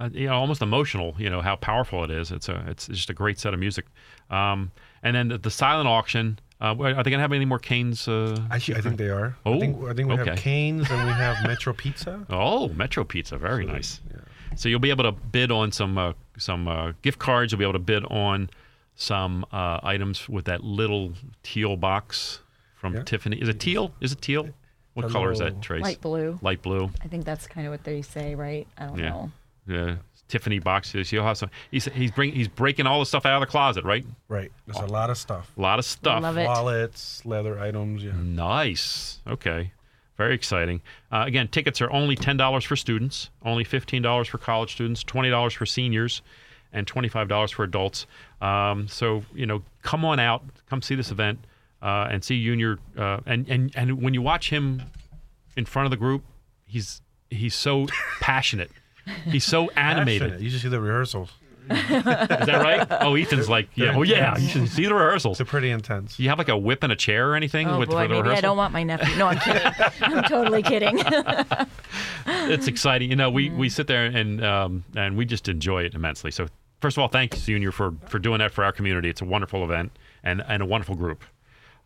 uh, 0.00 0.08
you 0.20 0.26
know 0.28 0.34
almost 0.42 0.62
emotional 0.62 1.14
you 1.18 1.28
know 1.32 1.42
how 1.48 1.56
powerful 1.56 1.98
it 2.06 2.10
is 2.20 2.30
it's 2.36 2.48
a 2.48 2.56
it's 2.72 2.86
just 2.88 3.10
a 3.10 3.16
great 3.22 3.38
set 3.38 3.52
of 3.54 3.60
music 3.60 3.84
um, 4.30 4.70
and 5.04 5.12
then 5.16 5.28
the, 5.28 5.38
the 5.38 5.50
silent 5.50 5.88
auction 5.88 6.38
uh, 6.62 6.74
are 6.78 7.02
they 7.04 7.10
going 7.12 7.18
to 7.22 7.26
have 7.28 7.32
any 7.42 7.44
more 7.52 7.58
canes 7.58 8.08
uh, 8.08 8.36
Actually, 8.50 8.78
I 8.78 8.82
think 8.84 8.96
they 8.96 9.10
are. 9.18 9.28
Oh, 9.44 9.56
I 9.56 9.58
think 9.62 9.72
I 9.90 9.94
think 9.94 10.08
we 10.08 10.14
okay. 10.20 10.30
have 10.30 10.38
Canes 10.38 10.90
and 10.92 11.00
we 11.08 11.12
have 11.26 11.36
Metro 11.52 11.72
Pizza. 11.82 12.14
Oh, 12.30 12.68
Metro 12.82 13.02
Pizza, 13.04 13.36
very 13.36 13.66
So, 13.66 13.72
nice. 13.72 14.00
yeah. 14.10 14.20
So 14.56 14.68
you'll 14.68 14.86
be 14.88 14.94
able 14.96 15.04
to 15.10 15.12
bid 15.36 15.50
on 15.50 15.72
some 15.72 15.98
uh, 15.98 16.12
some 16.38 16.68
uh, 16.68 16.92
gift 17.02 17.18
cards. 17.18 17.50
You'll 17.50 17.58
be 17.64 17.64
able 17.70 17.80
to 17.82 17.86
bid 17.92 18.04
on 18.06 18.48
some 19.02 19.44
uh, 19.52 19.80
items 19.82 20.28
with 20.28 20.44
that 20.46 20.62
little 20.62 21.12
teal 21.42 21.76
box 21.76 22.40
from 22.76 22.94
Yeah. 22.94 23.02
Tiffany. 23.02 23.36
Is 23.36 23.48
it 23.48 23.58
teal? 23.60 23.92
Is 24.00 24.12
it 24.12 24.22
teal? 24.22 24.48
What 24.94 25.06
A 25.06 25.08
color 25.08 25.32
is 25.32 25.38
that, 25.38 25.60
Trace? 25.62 25.82
Light 25.82 26.00
blue. 26.00 26.38
Light 26.42 26.62
blue. 26.62 26.90
I 27.02 27.08
think 27.08 27.24
that's 27.24 27.46
kind 27.46 27.66
of 27.66 27.70
what 27.72 27.82
they 27.84 28.02
say, 28.02 28.34
right? 28.34 28.66
I 28.78 28.86
don't 28.86 28.98
Yeah. 28.98 29.08
know. 29.10 29.32
Yeah. 29.66 29.96
Tiffany 30.28 30.58
boxes. 30.60 31.12
You'll 31.12 31.24
have 31.24 31.36
some. 31.36 31.50
He's 31.70 31.84
he's 31.86 32.10
bring 32.10 32.32
he's 32.32 32.48
breaking 32.48 32.86
all 32.86 33.00
the 33.00 33.06
stuff 33.06 33.26
out 33.26 33.34
of 33.34 33.40
the 33.40 33.50
closet, 33.50 33.84
right? 33.84 34.04
Right. 34.28 34.50
There's 34.66 34.78
a 34.78 34.86
lot 34.86 35.10
of 35.10 35.18
stuff. 35.18 35.50
A 35.58 35.60
lot 35.60 35.78
of 35.78 35.84
stuff. 35.84 36.22
Love 36.22 36.38
it. 36.38 36.46
Wallets, 36.46 37.24
leather 37.26 37.58
items. 37.58 38.02
Yeah. 38.04 38.12
Nice. 38.16 39.20
Okay. 39.26 39.72
Very 40.16 40.34
exciting. 40.34 40.80
Uh, 41.10 41.24
again, 41.26 41.48
tickets 41.48 41.80
are 41.80 41.90
only 41.90 42.16
$10 42.16 42.66
for 42.66 42.76
students, 42.76 43.30
only 43.44 43.64
$15 43.64 44.28
for 44.28 44.38
college 44.38 44.72
students, 44.72 45.02
$20 45.04 45.56
for 45.56 45.64
seniors, 45.66 46.20
and 46.72 46.86
$25 46.86 47.52
for 47.52 47.64
adults. 47.64 48.06
Um, 48.40 48.88
so, 48.88 49.22
you 49.34 49.46
know, 49.46 49.62
come 49.82 50.04
on 50.04 50.18
out, 50.18 50.42
come 50.68 50.82
see 50.82 50.94
this 50.94 51.10
event, 51.10 51.38
uh, 51.82 52.08
and 52.10 52.24
see 52.24 52.42
Junior. 52.42 52.78
Uh, 52.96 53.20
and, 53.26 53.48
and, 53.48 53.72
and 53.74 54.02
when 54.02 54.14
you 54.14 54.22
watch 54.22 54.50
him 54.50 54.82
in 55.56 55.64
front 55.64 55.86
of 55.86 55.90
the 55.90 55.96
group, 55.96 56.22
he's 56.66 57.02
he's 57.30 57.54
so 57.54 57.86
passionate. 58.20 58.70
He's 59.24 59.44
so 59.44 59.70
animated. 59.70 60.22
Passionate. 60.22 60.40
You 60.42 60.50
should 60.50 60.60
see 60.60 60.68
the 60.68 60.80
rehearsals. 60.80 61.30
Is 61.70 61.76
that 61.76 62.60
right? 62.62 62.86
Oh, 63.02 63.14
Ethan's 63.14 63.48
like, 63.48 63.68
yeah, 63.74 63.96
oh 63.96 64.02
yeah, 64.02 64.36
you 64.36 64.48
should 64.48 64.68
see 64.68 64.84
the 64.84 64.94
rehearsals. 64.94 65.38
They're 65.38 65.46
pretty 65.46 65.70
intense. 65.70 66.18
You 66.18 66.28
have 66.28 66.38
like 66.38 66.48
a 66.48 66.56
whip 66.56 66.82
and 66.82 66.92
a 66.92 66.96
chair 66.96 67.30
or 67.30 67.36
anything 67.36 67.68
Oh 67.68 67.78
with 67.78 67.88
boy, 67.88 68.02
for 68.02 68.08
the 68.08 68.22
maybe 68.22 68.36
I 68.36 68.40
don't 68.40 68.56
want 68.56 68.72
my 68.72 68.82
nephew. 68.82 69.16
No, 69.16 69.28
I'm 69.28 69.38
kidding. 69.38 69.72
I'm 70.02 70.24
totally 70.24 70.62
kidding. 70.62 70.98
it's 72.26 72.66
exciting. 72.66 73.10
You 73.10 73.16
know, 73.16 73.30
we, 73.30 73.50
we 73.50 73.68
sit 73.68 73.86
there 73.86 74.06
and 74.06 74.44
um, 74.44 74.84
and 74.96 75.16
we 75.16 75.24
just 75.24 75.48
enjoy 75.48 75.84
it 75.84 75.94
immensely. 75.94 76.30
So 76.30 76.48
first 76.82 76.98
of 76.98 77.02
all, 77.02 77.08
thank 77.08 77.34
you, 77.34 77.40
Junior, 77.40 77.72
for 77.72 77.94
for 78.06 78.18
doing 78.18 78.40
that 78.40 78.52
for 78.52 78.64
our 78.64 78.72
community. 78.72 79.08
It's 79.08 79.22
a 79.22 79.24
wonderful 79.24 79.64
event 79.64 79.92
and 80.22 80.42
and 80.46 80.62
a 80.62 80.66
wonderful 80.66 80.96
group. 80.96 81.24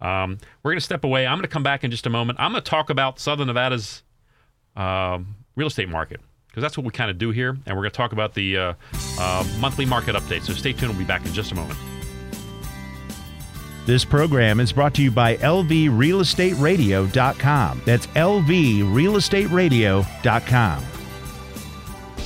Um, 0.00 0.38
we're 0.62 0.72
going 0.72 0.78
to 0.78 0.84
step 0.84 1.04
away. 1.04 1.26
I'm 1.26 1.36
going 1.38 1.42
to 1.42 1.48
come 1.48 1.62
back 1.62 1.84
in 1.84 1.90
just 1.90 2.06
a 2.06 2.10
moment. 2.10 2.40
I'm 2.40 2.52
going 2.52 2.62
to 2.62 2.70
talk 2.70 2.88
about 2.90 3.20
Southern 3.20 3.46
Nevada's 3.46 4.02
um, 4.74 5.36
real 5.54 5.68
estate 5.68 5.88
market 5.88 6.20
because 6.48 6.62
that's 6.62 6.76
what 6.76 6.84
we 6.84 6.92
kind 6.92 7.10
of 7.10 7.18
do 7.18 7.30
here, 7.30 7.50
and 7.50 7.76
we're 7.76 7.82
going 7.82 7.92
to 7.92 7.96
talk 7.96 8.12
about 8.12 8.34
the 8.34 8.56
uh, 8.56 8.72
uh, 9.18 9.44
monthly 9.60 9.84
market 9.84 10.16
update. 10.16 10.42
So 10.42 10.54
stay 10.54 10.72
tuned. 10.72 10.92
We'll 10.92 10.98
be 10.98 11.04
back 11.04 11.24
in 11.24 11.32
just 11.32 11.52
a 11.52 11.54
moment. 11.54 11.78
This 13.86 14.04
program 14.04 14.58
is 14.58 14.72
brought 14.72 14.94
to 14.94 15.02
you 15.02 15.12
by 15.12 15.36
LVRealEstateRadio.com. 15.36 17.82
That's 17.84 18.08
LVRealEstateRadio.com. 18.08 20.95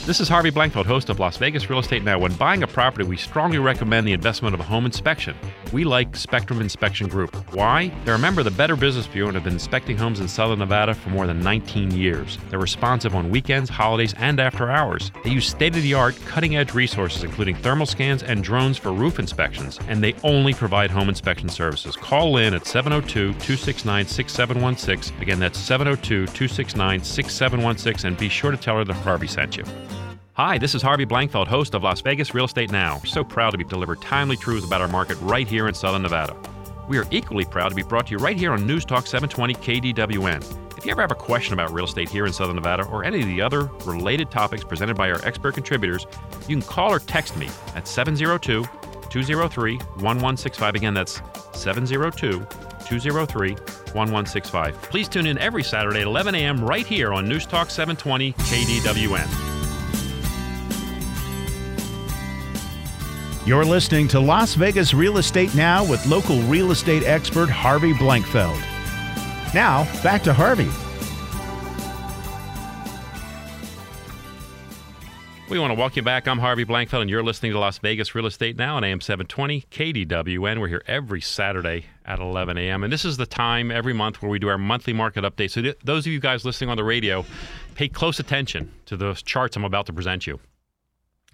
This 0.07 0.19
is 0.19 0.30
Harvey 0.30 0.50
Blankfeld, 0.50 0.87
host 0.87 1.11
of 1.11 1.21
Las 1.21 1.37
Vegas 1.37 1.69
Real 1.69 1.78
Estate 1.78 2.02
Now. 2.02 2.19
When 2.19 2.33
buying 2.33 2.62
a 2.62 2.66
property, 2.66 3.07
we 3.07 3.19
strongly 3.19 3.59
recommend 3.59 4.09
the 4.09 4.14
investment 4.14 4.54
of 4.54 4.61
a 4.61 4.64
home 4.64 4.87
inspection. 4.87 5.37
We 5.75 5.85
like 5.85 6.16
Spectrum 6.16 6.62
Inspection 6.62 7.07
Group. 7.07 7.37
Why? 7.54 7.92
They're 8.04 8.14
a 8.14 8.19
member 8.19 8.40
of 8.40 8.47
the 8.47 8.50
Better 8.50 8.76
Business 8.76 9.07
Bureau 9.07 9.28
and 9.28 9.37
have 9.37 9.45
been 9.45 9.52
inspecting 9.52 9.99
homes 9.99 10.19
in 10.19 10.26
Southern 10.26 10.59
Nevada 10.61 10.95
for 10.95 11.11
more 11.11 11.26
than 11.26 11.40
19 11.40 11.90
years. 11.90 12.38
They're 12.49 12.59
responsive 12.59 13.14
on 13.14 13.30
weekends, 13.30 13.69
holidays, 13.69 14.14
and 14.16 14.40
after 14.40 14.71
hours. 14.71 15.12
They 15.23 15.30
use 15.30 15.47
state 15.47 15.76
of 15.76 15.83
the 15.83 15.95
art, 15.95 16.19
cutting 16.25 16.57
edge 16.57 16.73
resources, 16.75 17.23
including 17.23 17.57
thermal 17.57 17.87
scans 17.87 18.23
and 18.23 18.42
drones 18.42 18.78
for 18.78 18.92
roof 18.92 19.19
inspections, 19.19 19.78
and 19.87 20.02
they 20.02 20.14
only 20.25 20.54
provide 20.54 20.90
home 20.90 21.11
inspection 21.11 21.50
services. 21.50 21.95
Call 21.95 22.38
in 22.38 22.54
at 22.54 22.66
702 22.66 23.35
269 23.35 24.07
6716. 24.07 25.23
Again, 25.23 25.38
that's 25.38 25.59
702 25.59 26.26
269 26.26 27.04
6716, 27.04 28.09
and 28.09 28.16
be 28.16 28.30
sure 28.30 28.50
to 28.50 28.57
tell 28.57 28.78
her 28.78 28.85
that 28.85 28.95
Harvey 28.95 29.28
sent 29.28 29.59
you. 29.59 29.64
Hi, 30.42 30.56
this 30.56 30.75
is 30.75 30.80
Harvey 30.80 31.04
Blankfeld, 31.04 31.49
host 31.49 31.75
of 31.75 31.82
Las 31.82 32.00
Vegas 32.00 32.32
Real 32.32 32.47
Estate 32.47 32.73
Now. 32.73 32.97
We're 32.97 33.04
so 33.04 33.23
proud 33.23 33.50
to 33.50 33.59
be 33.59 33.64
delivered 33.64 34.00
timely 34.00 34.38
truths 34.38 34.64
about 34.64 34.80
our 34.80 34.88
market 34.88 35.18
right 35.20 35.47
here 35.47 35.68
in 35.68 35.75
Southern 35.75 36.00
Nevada. 36.00 36.35
We 36.88 36.97
are 36.97 37.04
equally 37.11 37.44
proud 37.44 37.68
to 37.68 37.75
be 37.75 37.82
brought 37.82 38.06
to 38.06 38.12
you 38.12 38.16
right 38.16 38.38
here 38.38 38.52
on 38.52 38.66
News 38.66 38.87
Talk 38.87 39.06
720 39.06 39.92
KDWN. 39.92 40.78
If 40.78 40.87
you 40.87 40.92
ever 40.92 41.02
have 41.02 41.11
a 41.11 41.14
question 41.14 41.52
about 41.52 41.75
real 41.75 41.85
estate 41.85 42.09
here 42.09 42.25
in 42.25 42.32
Southern 42.32 42.56
Nevada 42.56 42.85
or 42.85 43.04
any 43.04 43.20
of 43.20 43.26
the 43.26 43.42
other 43.42 43.64
related 43.85 44.30
topics 44.30 44.64
presented 44.64 44.97
by 44.97 45.11
our 45.11 45.23
expert 45.26 45.52
contributors, 45.52 46.06
you 46.49 46.56
can 46.56 46.62
call 46.62 46.90
or 46.90 47.00
text 47.00 47.37
me 47.37 47.50
at 47.75 47.87
702 47.87 48.64
203 49.11 49.76
1165. 49.76 50.75
Again, 50.75 50.94
that's 50.94 51.20
702 51.52 52.47
203 52.87 53.50
1165. 53.52 54.82
Please 54.85 55.06
tune 55.06 55.26
in 55.26 55.37
every 55.37 55.62
Saturday 55.62 56.00
at 56.00 56.06
11 56.06 56.35
a.m. 56.35 56.64
right 56.64 56.87
here 56.87 57.12
on 57.12 57.28
News 57.28 57.44
Talk 57.44 57.68
720 57.68 58.32
KDWN. 58.32 59.60
You're 63.50 63.64
listening 63.64 64.07
to 64.11 64.21
Las 64.21 64.54
Vegas 64.54 64.95
Real 64.95 65.19
Estate 65.19 65.57
Now 65.57 65.85
with 65.85 66.07
local 66.07 66.40
real 66.42 66.71
estate 66.71 67.02
expert 67.02 67.50
Harvey 67.50 67.92
Blankfeld. 67.92 68.57
Now, 69.52 69.92
back 70.04 70.23
to 70.23 70.33
Harvey. 70.33 70.69
We 75.50 75.59
want 75.59 75.73
to 75.73 75.75
welcome 75.75 75.97
you 75.97 76.02
back. 76.02 76.28
I'm 76.28 76.38
Harvey 76.38 76.64
Blankfeld, 76.64 77.00
and 77.00 77.11
you're 77.11 77.25
listening 77.25 77.50
to 77.50 77.59
Las 77.59 77.78
Vegas 77.78 78.14
Real 78.14 78.26
Estate 78.26 78.57
Now 78.57 78.76
on 78.76 78.85
AM 78.85 79.00
720 79.00 79.62
KDWN. 79.62 80.61
We're 80.61 80.69
here 80.69 80.85
every 80.87 81.21
Saturday 81.21 81.87
at 82.07 82.21
11 82.21 82.57
a.m. 82.57 82.85
And 82.85 82.92
this 82.92 83.04
is 83.04 83.16
the 83.16 83.26
time 83.26 83.73
every 83.73 83.92
month 83.92 84.23
where 84.23 84.30
we 84.30 84.38
do 84.38 84.47
our 84.47 84.59
monthly 84.59 84.92
market 84.92 85.25
update. 85.25 85.50
So, 85.50 85.61
th- 85.61 85.78
those 85.83 86.07
of 86.07 86.12
you 86.12 86.21
guys 86.21 86.45
listening 86.45 86.71
on 86.71 86.76
the 86.76 86.85
radio, 86.85 87.25
pay 87.75 87.88
close 87.88 88.21
attention 88.21 88.71
to 88.87 88.97
those 88.97 89.25
charts 89.25 89.57
I'm 89.57 89.64
about 89.64 89.87
to 89.87 89.92
present 89.92 90.25
you. 90.25 90.38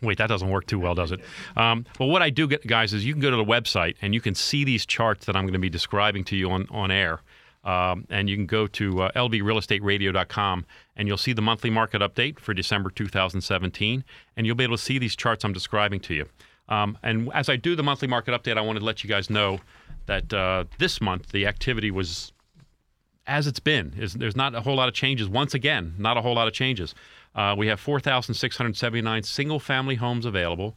Wait, 0.02 0.18
that 0.18 0.26
doesn't 0.26 0.50
work 0.50 0.66
too 0.66 0.78
well, 0.78 0.94
does 0.94 1.10
it? 1.12 1.20
Um, 1.56 1.86
well, 1.98 2.08
what 2.08 2.22
I 2.22 2.28
do, 2.30 2.46
get, 2.46 2.66
guys, 2.66 2.92
is 2.92 3.04
you 3.04 3.14
can 3.14 3.22
go 3.22 3.30
to 3.30 3.36
the 3.36 3.44
website 3.44 3.96
and 4.02 4.12
you 4.12 4.20
can 4.20 4.34
see 4.34 4.62
these 4.62 4.84
charts 4.84 5.24
that 5.26 5.36
I'm 5.36 5.44
going 5.44 5.54
to 5.54 5.58
be 5.58 5.70
describing 5.70 6.24
to 6.24 6.36
you 6.36 6.50
on, 6.50 6.66
on 6.70 6.90
air. 6.90 7.20
Um, 7.64 8.06
and 8.10 8.28
you 8.28 8.36
can 8.36 8.46
go 8.46 8.66
to 8.68 9.02
uh, 9.02 9.12
lvrealestateradio.com 9.12 10.66
and 10.96 11.08
you'll 11.08 11.16
see 11.16 11.32
the 11.32 11.42
monthly 11.42 11.70
market 11.70 12.00
update 12.00 12.38
for 12.38 12.54
December 12.54 12.90
2017. 12.90 14.04
And 14.36 14.46
you'll 14.46 14.54
be 14.54 14.64
able 14.64 14.76
to 14.76 14.82
see 14.82 14.98
these 14.98 15.16
charts 15.16 15.44
I'm 15.44 15.52
describing 15.52 16.00
to 16.00 16.14
you. 16.14 16.26
Um, 16.68 16.98
and 17.02 17.30
as 17.32 17.48
I 17.48 17.56
do 17.56 17.74
the 17.74 17.82
monthly 17.82 18.08
market 18.08 18.40
update, 18.40 18.58
I 18.58 18.60
wanted 18.60 18.80
to 18.80 18.84
let 18.84 19.02
you 19.02 19.08
guys 19.08 19.30
know 19.30 19.60
that 20.06 20.32
uh, 20.32 20.64
this 20.78 21.00
month 21.00 21.32
the 21.32 21.46
activity 21.46 21.90
was 21.90 22.32
as 23.26 23.46
it's 23.46 23.60
been. 23.60 23.92
There's 23.96 24.36
not 24.36 24.54
a 24.54 24.60
whole 24.60 24.76
lot 24.76 24.88
of 24.88 24.94
changes. 24.94 25.28
Once 25.28 25.54
again, 25.54 25.94
not 25.98 26.16
a 26.16 26.20
whole 26.20 26.34
lot 26.34 26.46
of 26.46 26.54
changes. 26.54 26.94
Uh, 27.36 27.54
we 27.56 27.66
have 27.66 27.78
4,679 27.78 29.22
single 29.22 29.60
family 29.60 29.96
homes 29.96 30.24
available. 30.24 30.74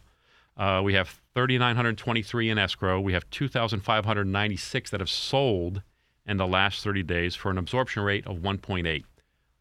Uh, 0.58 0.82
we 0.84 0.94
have 0.94 1.22
3,923 1.34 2.50
in 2.50 2.58
escrow. 2.58 3.00
We 3.00 3.14
have 3.14 3.30
2,596 3.30 4.92
that 4.92 5.00
have 5.00 5.10
sold 5.10 5.82
in 6.26 6.36
the 6.36 6.46
last 6.46 6.84
30 6.84 7.02
days 7.04 7.34
for 7.34 7.50
an 7.50 7.58
absorption 7.58 8.04
rate 8.04 8.28
of 8.28 8.40
1.8. 8.40 9.04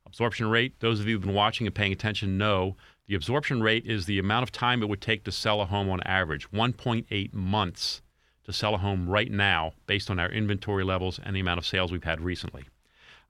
Absorption 0.05 0.50
rate, 0.50 0.75
those 0.81 0.99
of 0.99 1.07
you 1.07 1.14
who've 1.14 1.23
been 1.23 1.35
watching 1.35 1.69
and 1.69 1.75
paying 1.75 1.93
attention 1.93 2.37
know 2.37 2.76
the 3.07 3.14
absorption 3.14 3.62
rate 3.62 3.87
is 3.87 4.07
the 4.07 4.19
amount 4.19 4.43
of 4.43 4.50
time 4.50 4.83
it 4.83 4.88
would 4.88 5.00
take 5.00 5.23
to 5.25 5.33
sell 5.33 5.61
a 5.61 5.67
home 5.67 5.88
on 5.88 6.02
average 6.02 6.50
1.8 6.50 7.33
months 7.33 8.02
to 8.45 8.52
sell 8.52 8.75
a 8.75 8.78
home 8.78 9.09
right 9.09 9.31
now 9.31 9.73
based 9.87 10.11
on 10.11 10.19
our 10.19 10.31
inventory 10.31 10.83
levels 10.83 11.21
and 11.23 11.37
the 11.37 11.40
amount 11.40 11.59
of 11.59 11.67
sales 11.67 11.93
we've 11.93 12.05
had 12.05 12.21
recently. 12.21 12.64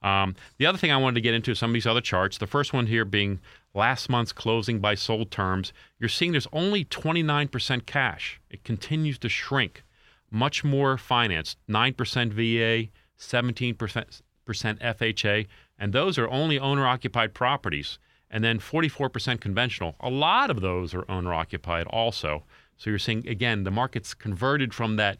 Um, 0.02 0.36
the 0.58 0.66
other 0.66 0.78
thing 0.78 0.92
I 0.92 0.96
wanted 0.96 1.16
to 1.16 1.20
get 1.20 1.34
into 1.34 1.54
some 1.54 1.70
of 1.70 1.74
these 1.74 1.86
other 1.86 2.00
charts. 2.00 2.38
The 2.38 2.46
first 2.46 2.72
one 2.72 2.86
here 2.86 3.04
being 3.04 3.40
last 3.74 4.08
month's 4.08 4.32
closing 4.32 4.80
by 4.80 4.94
sold 4.94 5.30
terms. 5.30 5.72
You're 5.98 6.08
seeing 6.08 6.32
there's 6.32 6.48
only 6.52 6.84
29% 6.84 7.86
cash. 7.86 8.40
It 8.50 8.64
continues 8.64 9.18
to 9.20 9.28
shrink. 9.28 9.84
Much 10.30 10.62
more 10.62 10.98
finance, 10.98 11.56
9% 11.68 12.32
VA, 12.32 12.90
17% 13.18 14.20
FHA, 14.46 15.46
and 15.78 15.92
those 15.92 16.18
are 16.18 16.28
only 16.28 16.58
owner 16.58 16.86
occupied 16.86 17.34
properties. 17.34 17.98
And 18.30 18.44
then 18.44 18.58
44% 18.58 19.40
conventional. 19.40 19.96
A 20.00 20.10
lot 20.10 20.50
of 20.50 20.60
those 20.60 20.92
are 20.92 21.10
owner 21.10 21.32
occupied 21.32 21.86
also. 21.86 22.44
So 22.76 22.90
you're 22.90 22.98
seeing, 22.98 23.26
again, 23.26 23.64
the 23.64 23.70
market's 23.70 24.12
converted 24.12 24.74
from 24.74 24.96
that 24.96 25.18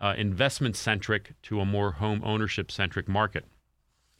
uh, 0.00 0.14
investment 0.16 0.74
centric 0.74 1.34
to 1.42 1.60
a 1.60 1.64
more 1.64 1.92
home 1.92 2.20
ownership 2.24 2.72
centric 2.72 3.08
market 3.08 3.44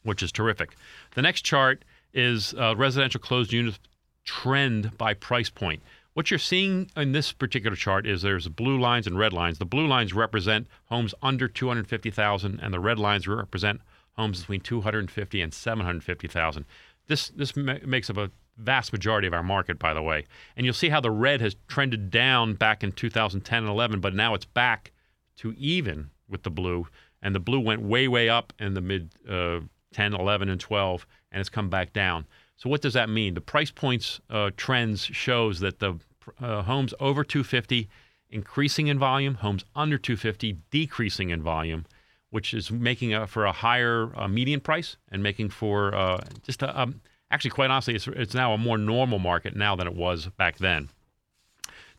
which 0.03 0.23
is 0.23 0.31
terrific. 0.31 0.75
The 1.15 1.21
next 1.21 1.41
chart 1.41 1.83
is 2.13 2.53
uh, 2.55 2.75
residential 2.75 3.19
closed 3.19 3.53
units 3.53 3.79
trend 4.23 4.97
by 4.97 5.13
price 5.13 5.49
point. 5.49 5.81
What 6.13 6.29
you're 6.29 6.37
seeing 6.37 6.91
in 6.97 7.11
this 7.13 7.31
particular 7.31 7.75
chart 7.75 8.05
is 8.05 8.21
there's 8.21 8.47
blue 8.47 8.79
lines 8.79 9.07
and 9.07 9.17
red 9.17 9.31
lines. 9.31 9.57
The 9.57 9.65
blue 9.65 9.87
lines 9.87 10.13
represent 10.13 10.67
homes 10.85 11.13
under 11.21 11.47
250,000 11.47 12.59
and 12.59 12.73
the 12.73 12.79
red 12.79 12.99
lines 12.99 13.27
represent 13.27 13.81
homes 14.17 14.41
between 14.41 14.61
250 14.61 15.41
and 15.41 15.53
750,000. 15.53 16.65
This 17.07 17.29
this 17.29 17.55
ma- 17.55 17.77
makes 17.85 18.09
up 18.09 18.17
a 18.17 18.31
vast 18.57 18.91
majority 18.91 19.27
of 19.27 19.33
our 19.33 19.43
market 19.43 19.79
by 19.79 19.93
the 19.93 20.01
way. 20.01 20.25
And 20.57 20.65
you'll 20.65 20.73
see 20.73 20.89
how 20.89 20.99
the 20.99 21.11
red 21.11 21.41
has 21.41 21.55
trended 21.67 22.11
down 22.11 22.55
back 22.55 22.83
in 22.83 22.91
2010 22.91 23.57
and 23.59 23.69
11 23.69 23.99
but 23.99 24.13
now 24.13 24.33
it's 24.33 24.45
back 24.45 24.91
to 25.37 25.53
even 25.57 26.09
with 26.27 26.43
the 26.43 26.51
blue 26.51 26.87
and 27.21 27.33
the 27.33 27.39
blue 27.39 27.59
went 27.59 27.81
way 27.81 28.07
way 28.07 28.29
up 28.29 28.51
in 28.59 28.73
the 28.73 28.81
mid 28.81 29.11
uh, 29.27 29.61
10, 29.93 30.13
11, 30.13 30.49
and 30.49 30.59
12, 30.59 31.05
and 31.31 31.39
it's 31.39 31.49
come 31.49 31.69
back 31.69 31.93
down. 31.93 32.25
So 32.57 32.69
what 32.69 32.81
does 32.81 32.93
that 32.93 33.09
mean? 33.09 33.33
The 33.33 33.41
price 33.41 33.71
points 33.71 34.19
uh, 34.29 34.51
trends 34.57 35.03
shows 35.03 35.59
that 35.61 35.79
the 35.79 35.99
uh, 36.41 36.61
homes 36.63 36.93
over 36.99 37.23
250 37.23 37.89
increasing 38.29 38.87
in 38.87 38.99
volume, 38.99 39.35
homes 39.35 39.63
under 39.75 39.97
250 39.97 40.57
decreasing 40.69 41.29
in 41.29 41.41
volume, 41.41 41.85
which 42.29 42.53
is 42.53 42.69
making 42.69 43.25
for 43.27 43.45
a 43.45 43.51
higher 43.51 44.11
uh, 44.15 44.27
median 44.27 44.59
price 44.59 44.97
and 45.11 45.23
making 45.23 45.49
for 45.49 45.95
uh, 45.95 46.21
just 46.43 46.61
a, 46.61 46.79
um, 46.79 47.01
actually 47.31 47.51
quite 47.51 47.71
honestly, 47.71 47.95
it's, 47.95 48.07
it's 48.07 48.33
now 48.33 48.53
a 48.53 48.57
more 48.57 48.77
normal 48.77 49.19
market 49.19 49.55
now 49.55 49.75
than 49.75 49.87
it 49.87 49.95
was 49.95 50.27
back 50.37 50.57
then. 50.57 50.89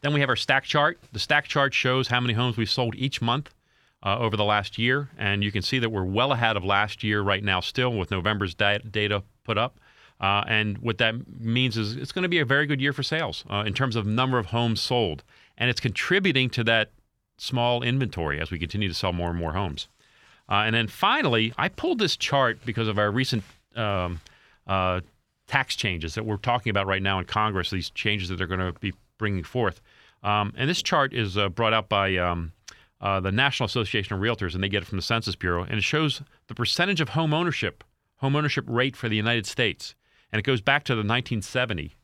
Then 0.02 0.14
we 0.14 0.20
have 0.20 0.28
our 0.28 0.36
stack 0.36 0.64
chart. 0.64 0.98
The 1.12 1.18
stack 1.18 1.46
chart 1.46 1.74
shows 1.74 2.08
how 2.08 2.20
many 2.20 2.34
homes 2.34 2.56
we 2.56 2.66
sold 2.66 2.94
each 2.96 3.20
month 3.20 3.50
uh, 4.02 4.18
over 4.18 4.36
the 4.36 4.44
last 4.44 4.78
year, 4.78 5.10
and 5.18 5.44
you 5.44 5.52
can 5.52 5.62
see 5.62 5.78
that 5.78 5.90
we're 5.90 6.04
well 6.04 6.32
ahead 6.32 6.56
of 6.56 6.64
last 6.64 7.02
year 7.02 7.20
right 7.20 7.44
now, 7.44 7.60
still 7.60 7.92
with 7.92 8.10
November's 8.10 8.54
da- 8.54 8.78
data 8.78 9.22
put 9.44 9.58
up. 9.58 9.78
Uh, 10.20 10.44
and 10.46 10.78
what 10.78 10.98
that 10.98 11.14
means 11.40 11.76
is 11.76 11.96
it's 11.96 12.12
going 12.12 12.22
to 12.22 12.28
be 12.28 12.38
a 12.38 12.44
very 12.44 12.66
good 12.66 12.80
year 12.80 12.92
for 12.92 13.02
sales 13.02 13.44
uh, 13.50 13.64
in 13.66 13.72
terms 13.72 13.96
of 13.96 14.06
number 14.06 14.38
of 14.38 14.46
homes 14.46 14.80
sold, 14.80 15.22
and 15.56 15.70
it's 15.70 15.80
contributing 15.80 16.50
to 16.50 16.62
that 16.64 16.90
small 17.38 17.82
inventory 17.82 18.38
as 18.38 18.50
we 18.50 18.58
continue 18.58 18.88
to 18.88 18.94
sell 18.94 19.12
more 19.12 19.30
and 19.30 19.38
more 19.38 19.52
homes. 19.52 19.88
Uh, 20.48 20.64
and 20.66 20.74
then 20.74 20.88
finally, 20.88 21.54
I 21.56 21.68
pulled 21.68 21.98
this 21.98 22.16
chart 22.16 22.58
because 22.66 22.86
of 22.86 22.98
our 22.98 23.10
recent 23.10 23.44
um, 23.76 24.20
uh, 24.66 25.00
tax 25.46 25.74
changes 25.74 26.14
that 26.14 26.26
we're 26.26 26.36
talking 26.36 26.70
about 26.70 26.86
right 26.86 27.02
now 27.02 27.18
in 27.18 27.24
Congress. 27.24 27.70
These 27.70 27.90
changes 27.90 28.28
that 28.28 28.36
they're 28.36 28.46
going 28.46 28.60
to 28.60 28.78
be 28.78 28.92
bringing 29.16 29.44
forth, 29.44 29.80
um, 30.22 30.52
and 30.56 30.68
this 30.68 30.82
chart 30.82 31.14
is 31.14 31.36
uh, 31.36 31.48
brought 31.48 31.72
out 31.72 31.88
by. 31.88 32.16
Um, 32.16 32.52
uh, 33.00 33.20
the 33.20 33.32
National 33.32 33.66
Association 33.66 34.14
of 34.14 34.20
Realtors, 34.20 34.54
and 34.54 34.62
they 34.62 34.68
get 34.68 34.82
it 34.82 34.86
from 34.86 34.98
the 34.98 35.02
Census 35.02 35.36
Bureau, 35.36 35.62
and 35.62 35.74
it 35.74 35.84
shows 35.84 36.22
the 36.48 36.54
percentage 36.54 37.00
of 37.00 37.10
home 37.10 37.32
ownership, 37.32 37.82
home 38.16 38.36
ownership 38.36 38.64
rate 38.68 38.96
for 38.96 39.08
the 39.08 39.16
United 39.16 39.46
States, 39.46 39.94
and 40.30 40.38
it 40.38 40.44
goes 40.44 40.60
back 40.60 40.84
to 40.84 40.92
the 40.92 40.98
1970, 40.98 41.96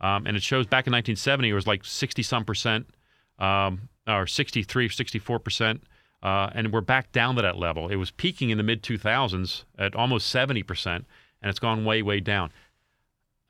um, 0.00 0.26
and 0.26 0.36
it 0.36 0.42
shows 0.42 0.66
back 0.66 0.86
in 0.86 0.92
1970 0.92 1.48
it 1.48 1.54
was 1.54 1.66
like 1.66 1.84
60 1.84 2.22
some 2.22 2.44
percent, 2.44 2.86
um, 3.38 3.88
or 4.06 4.26
63, 4.26 4.88
64 4.88 5.38
percent, 5.40 5.82
uh, 6.22 6.50
and 6.54 6.72
we're 6.72 6.80
back 6.80 7.10
down 7.12 7.34
to 7.36 7.42
that 7.42 7.58
level. 7.58 7.88
It 7.88 7.96
was 7.96 8.10
peaking 8.10 8.50
in 8.50 8.58
the 8.58 8.64
mid 8.64 8.82
2000s 8.82 9.64
at 9.76 9.96
almost 9.96 10.28
70 10.28 10.62
percent, 10.62 11.04
and 11.42 11.50
it's 11.50 11.58
gone 11.58 11.84
way, 11.84 12.00
way 12.00 12.20
down. 12.20 12.50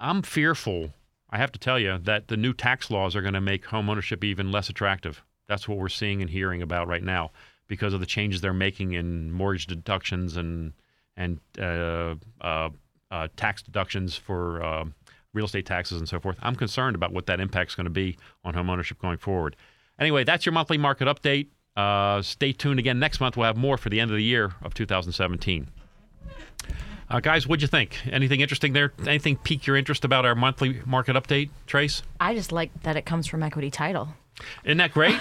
I'm 0.00 0.22
fearful, 0.22 0.94
I 1.30 1.36
have 1.38 1.52
to 1.52 1.58
tell 1.58 1.78
you, 1.78 1.98
that 1.98 2.28
the 2.28 2.36
new 2.36 2.54
tax 2.54 2.90
laws 2.90 3.14
are 3.14 3.22
going 3.22 3.34
to 3.34 3.40
make 3.40 3.66
home 3.66 3.90
ownership 3.90 4.24
even 4.24 4.50
less 4.50 4.68
attractive. 4.68 5.22
That's 5.48 5.68
what 5.68 5.78
we're 5.78 5.88
seeing 5.88 6.20
and 6.20 6.30
hearing 6.30 6.62
about 6.62 6.88
right 6.88 7.02
now 7.02 7.30
because 7.66 7.94
of 7.94 8.00
the 8.00 8.06
changes 8.06 8.40
they're 8.40 8.52
making 8.52 8.92
in 8.92 9.32
mortgage 9.32 9.66
deductions 9.66 10.36
and 10.36 10.72
and 11.16 11.38
uh, 11.58 12.16
uh, 12.40 12.70
uh, 13.10 13.28
tax 13.36 13.62
deductions 13.62 14.16
for 14.16 14.62
uh, 14.62 14.84
real 15.32 15.44
estate 15.44 15.66
taxes 15.66 15.98
and 15.98 16.08
so 16.08 16.18
forth. 16.18 16.36
I'm 16.42 16.56
concerned 16.56 16.96
about 16.96 17.12
what 17.12 17.26
that 17.26 17.40
impact's 17.40 17.74
going 17.74 17.84
to 17.84 17.90
be 17.90 18.16
on 18.44 18.54
home 18.54 18.68
ownership 18.68 18.98
going 19.00 19.18
forward. 19.18 19.54
Anyway, 19.98 20.24
that's 20.24 20.44
your 20.44 20.52
monthly 20.52 20.78
market 20.78 21.06
update. 21.06 21.48
Uh, 21.76 22.22
stay 22.22 22.52
tuned 22.52 22.78
again 22.78 22.98
next 22.98 23.20
month. 23.20 23.36
We'll 23.36 23.46
have 23.46 23.56
more 23.56 23.76
for 23.76 23.90
the 23.90 24.00
end 24.00 24.10
of 24.10 24.16
the 24.16 24.22
year 24.22 24.54
of 24.62 24.74
2017. 24.74 25.68
Uh, 27.14 27.20
guys, 27.20 27.46
what'd 27.46 27.62
you 27.62 27.68
think? 27.68 27.96
Anything 28.10 28.40
interesting 28.40 28.72
there? 28.72 28.92
Anything 29.06 29.36
pique 29.36 29.68
your 29.68 29.76
interest 29.76 30.04
about 30.04 30.26
our 30.26 30.34
monthly 30.34 30.80
market 30.84 31.14
update, 31.14 31.50
Trace? 31.68 32.02
I 32.18 32.34
just 32.34 32.50
like 32.50 32.70
that 32.82 32.96
it 32.96 33.06
comes 33.06 33.28
from 33.28 33.40
Equity 33.44 33.70
Title. 33.70 34.08
Isn't 34.64 34.78
that 34.78 34.90
great? 34.92 35.16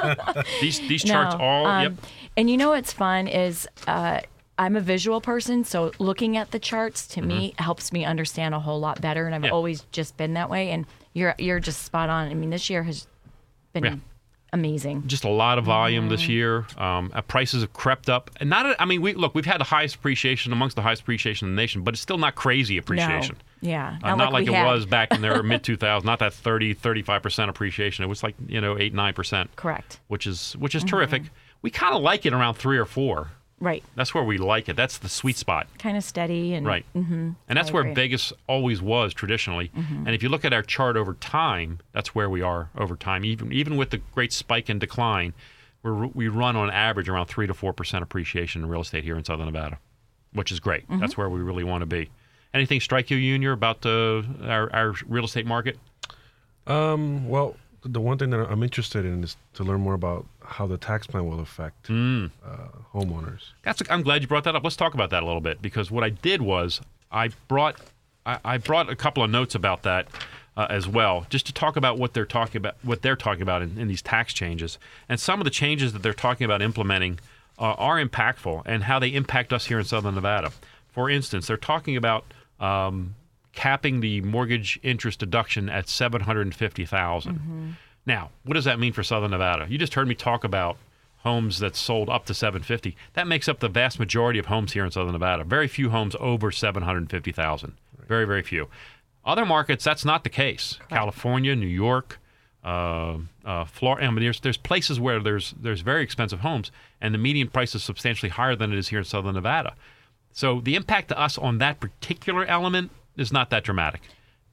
these 0.62 0.78
these 0.88 1.04
charts 1.04 1.34
No, 1.34 1.40
all. 1.44 1.66
um, 1.66 1.82
yep. 1.82 1.92
And 2.38 2.48
you 2.48 2.56
know 2.56 2.70
what's 2.70 2.94
fun 2.94 3.28
is 3.28 3.68
uh, 3.86 4.20
I'm 4.56 4.74
a 4.74 4.80
visual 4.80 5.20
person, 5.20 5.64
so 5.64 5.92
looking 5.98 6.38
at 6.38 6.50
the 6.50 6.58
charts 6.58 7.06
to 7.08 7.20
me 7.20 7.52
helps 7.58 7.92
me 7.92 8.06
understand 8.06 8.54
a 8.54 8.60
whole 8.60 8.80
lot 8.80 9.02
better, 9.02 9.26
and 9.26 9.34
I've 9.34 9.40
Mm-hmm. 9.42 9.46
Yeah. 9.48 9.52
always 9.52 9.82
just 9.92 10.16
been 10.16 10.32
that 10.34 10.48
way. 10.48 10.70
And 10.70 10.86
you're 11.12 11.34
you're 11.38 11.60
just 11.60 11.82
spot 11.82 12.08
on. 12.08 12.28
I 12.28 12.32
mean, 12.32 12.48
this 12.48 12.70
year 12.70 12.84
has 12.84 13.06
been 13.74 13.84
Yeah. 13.84 13.96
Amazing. 14.54 15.02
just 15.06 15.24
a 15.24 15.28
lot 15.28 15.58
of 15.58 15.64
volume 15.66 16.04
Mm-hmm. 16.04 16.10
this 16.10 16.28
year. 16.28 16.66
Um, 16.78 17.10
uh, 17.14 17.20
prices 17.22 17.60
have 17.62 17.72
crept 17.74 18.08
up, 18.08 18.30
and 18.38 18.48
not. 18.48 18.74
I 18.78 18.84
mean, 18.86 19.02
we 19.02 19.12
look. 19.14 19.34
We've 19.34 19.44
had 19.44 19.60
the 19.60 19.64
highest 19.64 19.96
appreciation 19.96 20.52
amongst 20.52 20.76
the 20.76 20.82
highest 20.82 21.02
appreciation 21.02 21.48
in 21.48 21.54
the 21.56 21.60
nation, 21.62 21.82
but 21.82 21.92
it's 21.94 22.00
still 22.00 22.18
not 22.18 22.34
crazy 22.34 22.78
appreciation. 22.78 23.36
No. 23.62 23.68
Yeah, 23.70 23.98
Uh, 24.02 24.14
not, 24.14 24.32
like, 24.32 24.46
we 24.46 24.52
it 24.52 24.56
had. 24.56 24.70
was 24.72 24.84
back 24.86 25.12
in 25.12 25.20
the 25.22 25.42
mid 25.42 25.62
2000s. 25.62 26.04
Not 26.04 26.18
that 26.18 26.32
30, 26.34 26.74
35 26.74 27.22
percent 27.22 27.50
appreciation. 27.50 28.04
It 28.04 28.08
was 28.08 28.22
like 28.22 28.34
you 28.46 28.60
know 28.60 28.78
eight, 28.78 28.94
nine 28.94 29.12
percent, 29.14 29.54
Correct. 29.56 30.00
which 30.08 30.26
is 30.26 30.52
which 30.58 30.74
is 30.74 30.82
Mm-hmm. 30.84 30.88
terrific. 30.96 31.22
We 31.62 31.70
kind 31.70 31.94
of 31.94 32.02
like 32.02 32.24
it 32.26 32.32
around 32.32 32.54
three 32.54 32.78
or 32.78 32.84
four. 32.84 33.30
Right. 33.64 33.82
That's 33.96 34.14
where 34.14 34.22
we 34.22 34.38
like 34.38 34.68
it. 34.68 34.76
That's 34.76 34.98
the 34.98 35.08
sweet 35.08 35.36
spot. 35.36 35.66
Kind 35.78 35.96
of 35.96 36.04
steady 36.04 36.54
and 36.54 36.66
Right. 36.66 36.84
Mm-hmm. 36.94 37.30
And 37.48 37.56
that's 37.58 37.70
I 37.70 37.72
where 37.72 37.82
agree. 37.82 37.94
Vegas 37.94 38.32
always 38.46 38.82
was 38.82 39.14
traditionally. 39.14 39.70
And 39.74 40.10
if 40.10 40.22
you 40.22 40.28
look 40.28 40.44
at 40.44 40.52
our 40.52 40.62
chart 40.62 40.96
over 40.96 41.14
time, 41.14 41.78
that's 41.92 42.14
where 42.14 42.28
we 42.28 42.42
are 42.42 42.68
over 42.76 42.94
time. 42.96 43.24
Even 43.24 43.52
even 43.52 43.76
with 43.76 43.90
the 43.90 43.98
great 44.14 44.32
spike 44.32 44.68
and 44.68 44.78
decline, 44.78 45.32
we're, 45.82 46.06
we 46.08 46.28
run 46.28 46.56
on 46.56 46.70
average 46.70 47.08
around 47.08 47.26
3 47.26 47.46
to 47.46 47.54
4% 47.54 48.02
appreciation 48.02 48.62
in 48.62 48.68
real 48.68 48.82
estate 48.82 49.04
here 49.04 49.16
in 49.16 49.24
Southern 49.24 49.46
Nevada, 49.46 49.78
which 50.32 50.50
is 50.52 50.60
great. 50.60 50.82
Mm-hmm. 50.88 51.00
That's 51.00 51.16
where 51.16 51.28
we 51.28 51.40
really 51.40 51.64
want 51.64 51.82
to 51.82 51.86
be. 51.86 52.10
Anything 52.52 52.80
strike 52.80 53.10
you, 53.10 53.18
Junior, 53.18 53.52
about 53.52 53.84
uh, 53.84 54.22
our, 54.42 54.72
our 54.72 54.94
real 55.06 55.24
estate 55.24 55.46
market? 55.46 55.78
Um, 56.66 57.28
well, 57.28 57.56
the 57.84 58.00
one 58.00 58.18
thing 58.18 58.30
that 58.30 58.40
I'm 58.50 58.62
interested 58.62 59.04
in 59.04 59.22
is 59.24 59.36
to 59.54 59.62
learn 59.64 59.80
more 59.80 59.94
about 59.94 60.26
how 60.42 60.66
the 60.66 60.78
tax 60.78 61.06
plan 61.06 61.26
will 61.26 61.40
affect 61.40 61.88
Mm. 61.88 62.30
uh, 62.44 62.56
homeowners. 62.94 63.50
That's. 63.62 63.82
I'm 63.90 64.02
glad 64.02 64.22
you 64.22 64.28
brought 64.28 64.44
that 64.44 64.56
up. 64.56 64.64
Let's 64.64 64.76
talk 64.76 64.94
about 64.94 65.10
that 65.10 65.22
a 65.22 65.26
little 65.26 65.40
bit 65.40 65.60
because 65.62 65.90
what 65.90 66.02
I 66.04 66.08
did 66.10 66.40
was 66.42 66.80
I 67.12 67.28
brought 67.48 67.76
I, 68.26 68.38
I 68.44 68.58
brought 68.58 68.88
a 68.88 68.96
couple 68.96 69.22
of 69.22 69.30
notes 69.30 69.54
about 69.54 69.82
that 69.82 70.08
uh, 70.56 70.66
as 70.70 70.86
well, 70.88 71.26
just 71.30 71.46
to 71.46 71.52
talk 71.52 71.76
about 71.76 71.98
what 71.98 72.14
they're 72.14 72.24
talking 72.24 72.58
about 72.58 72.76
what 72.82 73.02
they're 73.02 73.16
talking 73.16 73.42
about 73.42 73.60
in, 73.62 73.76
in 73.78 73.88
these 73.88 74.02
tax 74.02 74.32
changes 74.32 74.78
and 75.08 75.18
some 75.20 75.40
of 75.40 75.44
the 75.44 75.50
changes 75.50 75.92
that 75.92 76.02
they're 76.02 76.12
talking 76.14 76.44
about 76.44 76.62
implementing 76.62 77.18
uh, 77.58 77.72
are 77.74 78.02
impactful 78.02 78.62
and 78.66 78.84
how 78.84 78.98
they 78.98 79.08
impact 79.08 79.52
us 79.52 79.66
here 79.66 79.78
in 79.78 79.84
Southern 79.84 80.14
Nevada. 80.14 80.52
For 80.92 81.10
instance, 81.10 81.46
they're 81.48 81.56
talking 81.56 81.96
about 81.96 82.24
um, 82.60 83.14
capping 83.54 84.00
the 84.00 84.20
mortgage 84.22 84.78
interest 84.82 85.20
deduction 85.20 85.68
at 85.68 85.88
seven 85.88 86.22
hundred 86.22 86.42
and 86.42 86.54
fifty 86.54 86.84
Now, 88.06 88.30
what 88.44 88.54
does 88.54 88.64
that 88.64 88.78
mean 88.78 88.92
for 88.92 89.02
Southern 89.02 89.30
Nevada? 89.30 89.66
You 89.68 89.78
just 89.78 89.94
heard 89.94 90.08
me 90.08 90.14
talk 90.14 90.44
about 90.44 90.76
homes 91.18 91.58
that 91.58 91.74
sold 91.74 92.10
up 92.10 92.26
to 92.26 92.34
750. 92.34 92.94
That 93.14 93.26
makes 93.26 93.48
up 93.48 93.60
the 93.60 93.68
vast 93.68 93.98
majority 93.98 94.38
of 94.38 94.46
homes 94.46 94.74
here 94.74 94.84
in 94.84 94.90
Southern 94.90 95.12
Nevada. 95.12 95.42
Very 95.42 95.68
few 95.68 95.88
homes 95.88 96.14
over 96.20 96.52
750,000. 96.52 97.72
Very, 98.06 98.26
very 98.26 98.42
few. 98.42 98.68
Other 99.24 99.46
markets, 99.46 99.82
that's 99.82 100.04
not 100.04 100.22
the 100.22 100.28
case. 100.28 100.78
California, 100.90 101.56
New 101.56 101.66
York, 101.66 102.20
uh, 102.62 103.16
uh, 103.44 103.64
Florida. 103.64 104.06
I 104.06 104.10
mean, 104.10 104.22
there's 104.22 104.40
there's 104.40 104.58
places 104.58 105.00
where 105.00 105.18
there's 105.18 105.54
there's 105.58 105.80
very 105.80 106.02
expensive 106.02 106.40
homes, 106.40 106.70
and 107.00 107.14
the 107.14 107.18
median 107.18 107.48
price 107.48 107.74
is 107.74 107.82
substantially 107.82 108.28
higher 108.28 108.54
than 108.54 108.70
it 108.70 108.78
is 108.78 108.88
here 108.88 108.98
in 108.98 109.04
Southern 109.06 109.34
Nevada. 109.34 109.74
So 110.32 110.60
the 110.60 110.74
impact 110.74 111.08
to 111.08 111.18
us 111.18 111.38
on 111.38 111.58
that 111.58 111.80
particular 111.80 112.44
element 112.44 112.90
is 113.16 113.32
not 113.32 113.50
that 113.50 113.64
dramatic. 113.64 114.02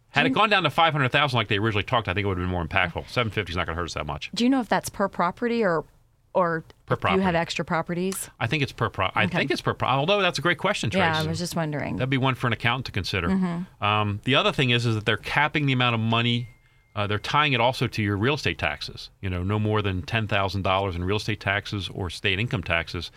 Had 0.10 0.26
it 0.26 0.32
gone 0.32 0.50
down 0.50 0.64
to 0.64 0.70
500,000 0.70 1.38
like 1.38 1.48
they 1.48 1.58
originally 1.58 1.84
talked, 1.84 2.10
I 2.10 2.14
think 2.14 2.26
it 2.26 2.28
would 2.28 2.38
have 2.38 2.46
been 2.46 2.52
more 2.52 2.66
impactful. 2.66 3.08
750 3.08 3.52
is 3.52 3.56
not 3.56 3.66
going 3.66 3.76
to 3.76 3.80
hurt 3.80 3.86
us 3.86 3.94
that 3.94 4.06
much. 4.06 4.30
Do 4.34 4.44
you 4.44 4.50
know 4.50 4.60
if 4.60 4.68
that's 4.68 4.90
per 4.90 5.08
property 5.08 5.64
or 5.64 5.86
or 6.34 6.64
Per 6.86 6.96
if 6.96 7.04
you 7.16 7.20
have 7.20 7.36
extra 7.36 7.66
properties? 7.66 8.30
I 8.40 8.48
think 8.48 8.64
it's 8.64 8.72
per 8.72 8.90
pro. 8.90 9.10
I 9.16 9.28
think 9.28 9.52
it's 9.52 9.62
per 9.62 9.74
pro. 9.74 9.88
Although 9.90 10.22
that's 10.22 10.40
a 10.40 10.42
great 10.42 10.58
question, 10.58 10.90
Tracy. 10.90 11.04
Yeah, 11.04 11.20
I 11.20 11.28
was 11.28 11.40
just 11.40 11.56
wondering. 11.56 11.98
That'd 11.98 12.10
be 12.10 12.18
one 12.18 12.36
for 12.36 12.48
an 12.48 12.54
accountant 12.54 12.86
to 12.86 12.92
consider. 12.94 13.28
Mm-hmm. 13.28 13.84
Um, 13.84 14.22
the 14.24 14.36
other 14.36 14.54
thing 14.54 14.70
is, 14.70 14.86
is 14.86 14.96
that 14.96 15.06
they're 15.06 15.18
capping 15.18 15.66
the 15.66 15.74
amount 15.74 15.96
of 15.96 16.00
money. 16.00 16.50
Uh, 16.96 17.08
they're 17.08 17.20
tying 17.20 17.54
it 17.54 17.60
also 17.60 17.88
to 17.88 18.02
your 18.02 18.16
real 18.16 18.36
estate 18.36 18.58
taxes. 18.58 19.10
You 19.22 19.30
know, 19.30 19.44
no 19.44 19.60
more 19.60 19.82
than 19.82 20.04
ten 20.04 20.28
thousand 20.28 20.62
dollars 20.62 20.96
in 20.96 21.04
real 21.04 21.18
estate 21.18 21.40
taxes 21.42 21.90
or 21.94 22.10
state 22.10 22.40
income 22.40 22.64
taxes 22.64 23.12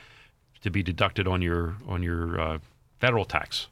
to 0.62 0.70
be 0.70 0.82
deducted 0.82 1.28
on 1.28 1.40
your 1.40 1.76
on 1.86 2.02
your 2.02 2.40
uh, 2.40 2.58
federal 2.98 3.24
tax. 3.24 3.68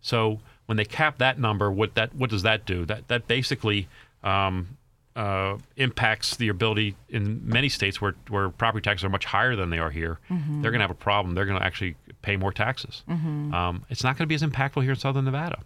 So 0.00 0.40
when 0.70 0.76
they 0.76 0.84
cap 0.84 1.18
that 1.18 1.36
number, 1.36 1.68
what 1.68 1.96
that 1.96 2.14
what 2.14 2.30
does 2.30 2.42
that 2.44 2.64
do? 2.64 2.84
That 2.84 3.08
that 3.08 3.26
basically 3.26 3.88
um, 4.22 4.78
uh, 5.16 5.58
impacts 5.76 6.36
the 6.36 6.46
ability 6.46 6.94
in 7.08 7.40
many 7.44 7.68
states 7.68 8.00
where 8.00 8.14
where 8.28 8.50
property 8.50 8.80
taxes 8.80 9.04
are 9.04 9.08
much 9.08 9.24
higher 9.24 9.56
than 9.56 9.70
they 9.70 9.80
are 9.80 9.90
here. 9.90 10.20
They're 10.62 10.70
going 10.70 10.78
to 10.78 10.84
have 10.84 10.92
a 10.92 10.94
problem. 10.94 11.34
They're 11.34 11.44
going 11.44 11.58
to 11.58 11.66
actually 11.66 11.96
pay 12.22 12.36
more 12.36 12.52
taxes. 12.52 13.02
Um, 13.52 13.84
it's 13.90 14.04
not 14.04 14.16
going 14.16 14.26
to 14.26 14.28
be 14.28 14.36
as 14.36 14.42
impactful 14.42 14.80
here 14.82 14.92
in 14.92 14.96
Southern 14.96 15.24
Nevada. 15.24 15.58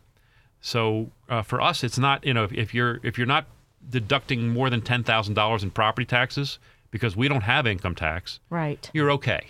So 0.63 1.11
uh, 1.29 1.43
for 1.43 1.61
us, 1.61 1.85
it's 1.85 1.99
not 1.99 2.25
you 2.25 2.33
know 2.33 2.45
if, 2.45 2.53
if 2.55 2.73
you're 2.73 2.99
if 3.03 3.19
you're 3.19 3.27
not 3.27 3.45
deducting 3.91 4.49
more 4.49 4.71
than 4.71 4.81
ten 4.81 5.05
thousand 5.05 5.35
dollars 5.35 5.63
in 5.63 5.71
property 5.71 6.07
taxes 6.07 6.59
because 6.91 7.15
we 7.15 7.29
don't 7.29 7.43
have 7.43 7.67
income 7.67 7.95
tax, 7.95 8.41
right. 8.49 8.91
you're 8.95 9.11
okay. 9.11 9.49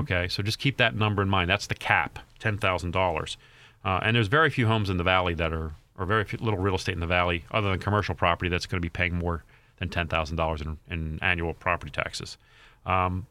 Okay, 0.00 0.26
so 0.26 0.42
just 0.42 0.58
keep 0.58 0.78
that 0.78 0.96
number 0.96 1.22
in 1.22 1.28
mind. 1.28 1.48
That's 1.48 1.68
the 1.68 1.76
cap, 1.76 2.18
ten 2.40 2.58
thousand 2.58 2.90
dollars. 2.90 3.36
Uh, 3.86 4.00
and 4.02 4.16
there's 4.16 4.26
very 4.28 4.50
few 4.50 4.66
homes 4.66 4.90
in 4.90 4.96
the 4.96 5.04
valley 5.04 5.32
that 5.34 5.52
are, 5.52 5.70
or 5.96 6.04
very 6.06 6.24
few, 6.24 6.38
little 6.42 6.58
real 6.58 6.74
estate 6.74 6.94
in 6.94 7.00
the 7.00 7.06
valley, 7.06 7.44
other 7.52 7.70
than 7.70 7.78
commercial 7.78 8.14
property, 8.14 8.48
that's 8.50 8.66
going 8.66 8.80
to 8.82 8.84
be 8.84 8.90
paying 8.90 9.14
more 9.14 9.44
than 9.78 9.88
ten 9.88 10.08
thousand 10.08 10.36
dollars 10.36 10.60
in 10.90 11.18
annual 11.22 11.54
property 11.54 11.92
taxes. 11.92 12.36
Um, 12.84 13.26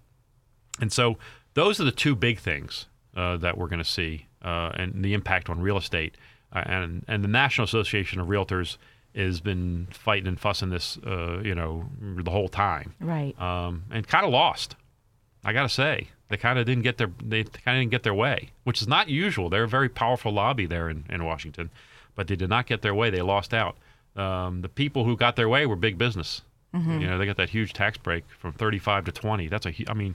and 0.80 0.92
so 0.94 1.18
those 1.56 1.80
are 1.82 1.84
the 1.84 1.92
two 1.92 2.16
big 2.16 2.40
things 2.40 2.86
uh, 3.18 3.36
that 3.38 3.58
we're 3.58 3.68
going 3.68 3.84
to 3.84 3.92
see, 4.00 4.28
uh, 4.44 4.72
and 4.76 5.04
the 5.04 5.14
impact 5.14 5.50
on 5.50 5.60
real 5.60 5.78
estate. 5.78 6.16
Uh, 6.54 6.64
and 6.66 7.06
and 7.08 7.24
the 7.24 7.28
National 7.28 7.66
Association 7.66 8.22
of 8.22 8.28
Realtors 8.28 8.78
has 9.16 9.42
been 9.42 9.88
fighting 9.92 10.28
and 10.28 10.40
fussing 10.40 10.70
this, 10.70 10.98
uh, 11.06 11.40
you 11.44 11.56
know, 11.56 11.86
the 12.02 12.32
whole 12.32 12.50
time 12.50 12.94
Right. 13.00 13.34
um, 13.42 13.84
and 13.92 14.06
kind 14.08 14.26
of 14.26 14.32
lost. 14.32 14.76
I 15.44 15.54
got 15.54 15.64
to 15.64 15.70
say, 15.70 16.10
they 16.30 16.38
kind 16.38 16.58
of 16.60 16.66
didn't 16.66 16.84
get 16.84 16.98
their 16.98 17.12
they 17.24 17.44
kind 17.44 17.78
of 17.78 17.82
didn't 17.82 17.92
get 17.92 18.04
their 18.04 18.14
way, 18.14 18.50
which 18.64 18.82
is 18.82 18.88
not 18.88 19.10
usual. 19.10 19.50
They're 19.50 19.64
a 19.64 19.68
very 19.68 19.90
powerful 19.90 20.32
lobby 20.32 20.66
there 20.66 20.90
in, 20.90 21.06
in 21.10 21.24
Washington, 21.26 21.70
but 22.16 22.28
they 22.28 22.36
did 22.36 22.50
not 22.50 22.66
get 22.68 22.82
their 22.82 22.96
way. 22.96 23.10
They 23.10 23.22
lost 23.22 23.54
out. 23.54 23.78
Um, 24.16 24.62
the 24.62 24.70
people 24.70 25.04
who 25.06 25.16
got 25.18 25.36
their 25.36 25.50
way 25.50 25.66
were 25.66 25.76
big 25.76 25.98
business. 25.98 26.42
You 26.74 27.08
know, 27.08 27.18
they 27.18 27.26
got 27.26 27.38
that 27.38 27.52
huge 27.52 27.72
tax 27.72 27.98
break 27.98 28.26
from 28.38 28.52
35 28.52 29.06
to 29.06 29.12
20. 29.14 29.48
That's 29.48 29.66
a, 29.66 29.72
hu- 29.72 29.86
I 29.88 29.94
mean, 29.94 30.14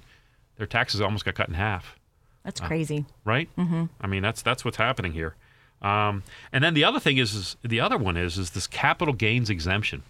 their 0.58 0.66
taxes 0.66 1.00
almost 1.00 1.24
got 1.24 1.34
cut 1.34 1.48
in 1.48 1.54
half 1.54 1.98
That's 2.44 2.60
crazy. 2.60 3.06
right? 3.24 3.48
Mm-hmm. 3.56 3.84
I 3.98 4.06
mean, 4.06 4.22
that's 4.22 4.42
that's 4.42 4.62
what's 4.62 4.76
happening 4.76 5.12
here. 5.12 5.36
Um, 5.80 6.22
and 6.52 6.62
then 6.62 6.74
the 6.74 6.84
other 6.84 7.00
thing 7.00 7.16
is, 7.16 7.34
is 7.34 7.56
the 7.62 7.80
other 7.80 7.96
one 7.96 8.18
is 8.18 8.36
is 8.36 8.50
this 8.50 8.66
capital 8.66 9.14
gains 9.14 9.48
exemption. 9.48 10.02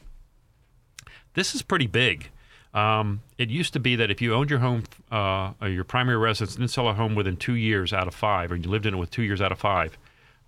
This 1.35 1.55
is 1.55 1.63
pretty 1.63 1.87
big. 1.87 2.31
Um, 2.73 3.23
it 3.37 3.51
used 3.51 3.73
to 3.73 3.81
be 3.81 3.97
that 3.97 4.11
if 4.11 4.23
you 4.23 4.35
owned 4.35 4.49
your 4.51 4.61
home, 4.61 4.85
uh, 5.11 5.53
or 5.61 5.69
your 5.69 5.85
primary 5.85 6.19
residence, 6.19 6.53
and 6.55 6.63
didn't 6.63 6.71
sell 6.71 6.89
a 6.89 6.95
home 6.95 7.15
within 7.15 7.37
two 7.37 7.55
years 7.55 7.93
out 7.93 8.07
of 8.07 8.15
five, 8.15 8.53
or 8.53 8.57
you 8.57 8.69
lived 8.69 8.87
in 8.87 8.95
it 8.95 8.97
with 8.97 9.11
two 9.11 9.23
years 9.23 9.41
out 9.41 9.51
of 9.51 9.59
five, 9.59 9.99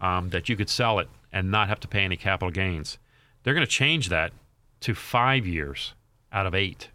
um, 0.00 0.30
that 0.30 0.48
you 0.48 0.56
could 0.56 0.68
sell 0.68 0.98
it 0.98 1.08
and 1.32 1.50
not 1.50 1.68
have 1.68 1.80
to 1.80 1.88
pay 1.88 2.02
any 2.02 2.16
capital 2.16 2.50
gains. 2.50 2.98
They're 3.42 3.54
going 3.54 3.66
to 3.66 3.72
change 3.72 4.08
that 4.10 4.32
to 4.80 4.94
five 4.94 5.46
years 5.46 5.94
out 6.32 6.46
of 6.46 6.54
eight. 6.54 6.90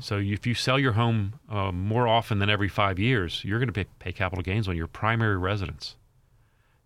So 0.00 0.18
if 0.18 0.46
you 0.46 0.54
sell 0.54 0.78
your 0.78 0.92
home 0.92 1.34
uh, 1.50 1.72
more 1.72 2.06
often 2.06 2.38
than 2.38 2.48
every 2.48 2.68
five 2.68 2.98
years, 2.98 3.42
you're 3.44 3.58
going 3.58 3.68
to 3.68 3.72
pay, 3.72 3.86
pay 3.98 4.12
capital 4.12 4.42
gains 4.42 4.68
on 4.68 4.76
your 4.76 4.86
primary 4.86 5.36
residence. 5.36 5.96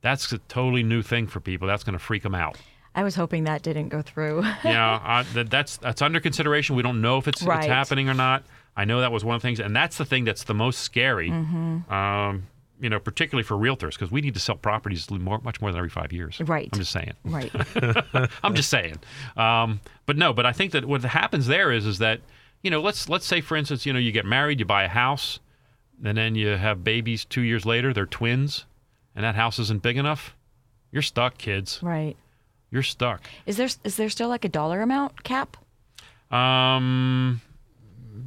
That's 0.00 0.32
a 0.32 0.38
totally 0.38 0.82
new 0.82 1.02
thing 1.02 1.26
for 1.26 1.40
people. 1.40 1.68
That's 1.68 1.84
going 1.84 1.94
to 1.94 1.98
freak 1.98 2.22
them 2.22 2.34
out. 2.34 2.56
I 2.94 3.02
was 3.02 3.14
hoping 3.14 3.44
that 3.44 3.62
didn't 3.62 3.88
go 3.88 4.02
through. 4.02 4.42
yeah, 4.64 4.94
uh, 5.04 5.24
that, 5.34 5.50
that's 5.50 5.76
that's 5.78 6.00
under 6.02 6.20
consideration. 6.20 6.76
We 6.76 6.82
don't 6.82 7.00
know 7.00 7.18
if 7.18 7.26
it's, 7.28 7.42
Right. 7.42 7.58
it's 7.58 7.66
happening 7.66 8.08
or 8.08 8.14
not. 8.14 8.44
I 8.76 8.84
know 8.84 9.00
that 9.00 9.12
was 9.12 9.24
one 9.24 9.36
of 9.36 9.42
the 9.42 9.46
things, 9.48 9.60
and 9.60 9.74
that's 9.74 9.98
the 9.98 10.04
thing 10.04 10.24
that's 10.24 10.44
the 10.44 10.54
most 10.54 10.80
scary. 10.80 11.30
Mm-hmm. 11.30 11.92
Um, 11.92 12.44
you 12.80 12.90
know, 12.90 12.98
particularly 12.98 13.44
for 13.44 13.54
realtors, 13.54 13.92
because 13.92 14.10
we 14.10 14.20
need 14.20 14.34
to 14.34 14.40
sell 14.40 14.56
properties 14.56 15.08
more, 15.10 15.38
much 15.38 15.60
more 15.60 15.70
than 15.70 15.78
every 15.78 15.88
five 15.90 16.12
years. 16.12 16.40
Right. 16.40 16.68
I'm 16.72 16.78
just 16.78 16.90
saying. 16.92 17.12
right. 17.24 17.50
I'm 18.42 18.54
just 18.54 18.68
saying. 18.68 18.96
Um, 19.36 19.80
but 20.06 20.16
no, 20.16 20.32
but 20.32 20.44
I 20.44 20.52
think 20.52 20.72
that 20.72 20.84
what 20.84 21.02
happens 21.02 21.46
there 21.46 21.70
is 21.70 21.86
is 21.86 21.98
that 21.98 22.20
you 22.62 22.70
know 22.70 22.80
let's 22.80 23.08
let's 23.08 23.26
say 23.26 23.40
for 23.40 23.56
instance 23.56 23.86
you 23.86 23.92
know 23.92 23.98
you 23.98 24.12
get 24.12 24.24
married, 24.26 24.58
you 24.58 24.66
buy 24.66 24.82
a 24.84 24.88
house, 24.88 25.38
and 26.04 26.16
then 26.18 26.34
you 26.34 26.48
have 26.48 26.82
babies 26.84 27.24
two 27.24 27.42
years 27.42 27.64
later, 27.64 27.92
they're 27.92 28.06
twins, 28.06 28.66
and 29.14 29.24
that 29.24 29.34
house 29.36 29.58
isn't 29.60 29.82
big 29.82 29.96
enough, 29.96 30.34
you're 30.90 31.02
stuck, 31.02 31.38
kids. 31.38 31.78
Right. 31.82 32.16
You're 32.74 32.82
stuck. 32.82 33.22
Is 33.46 33.56
there 33.56 33.68
is 33.84 33.96
there 33.96 34.10
still 34.10 34.28
like 34.28 34.44
a 34.44 34.48
dollar 34.48 34.82
amount 34.82 35.22
cap? 35.22 35.56
Um, 36.28 37.40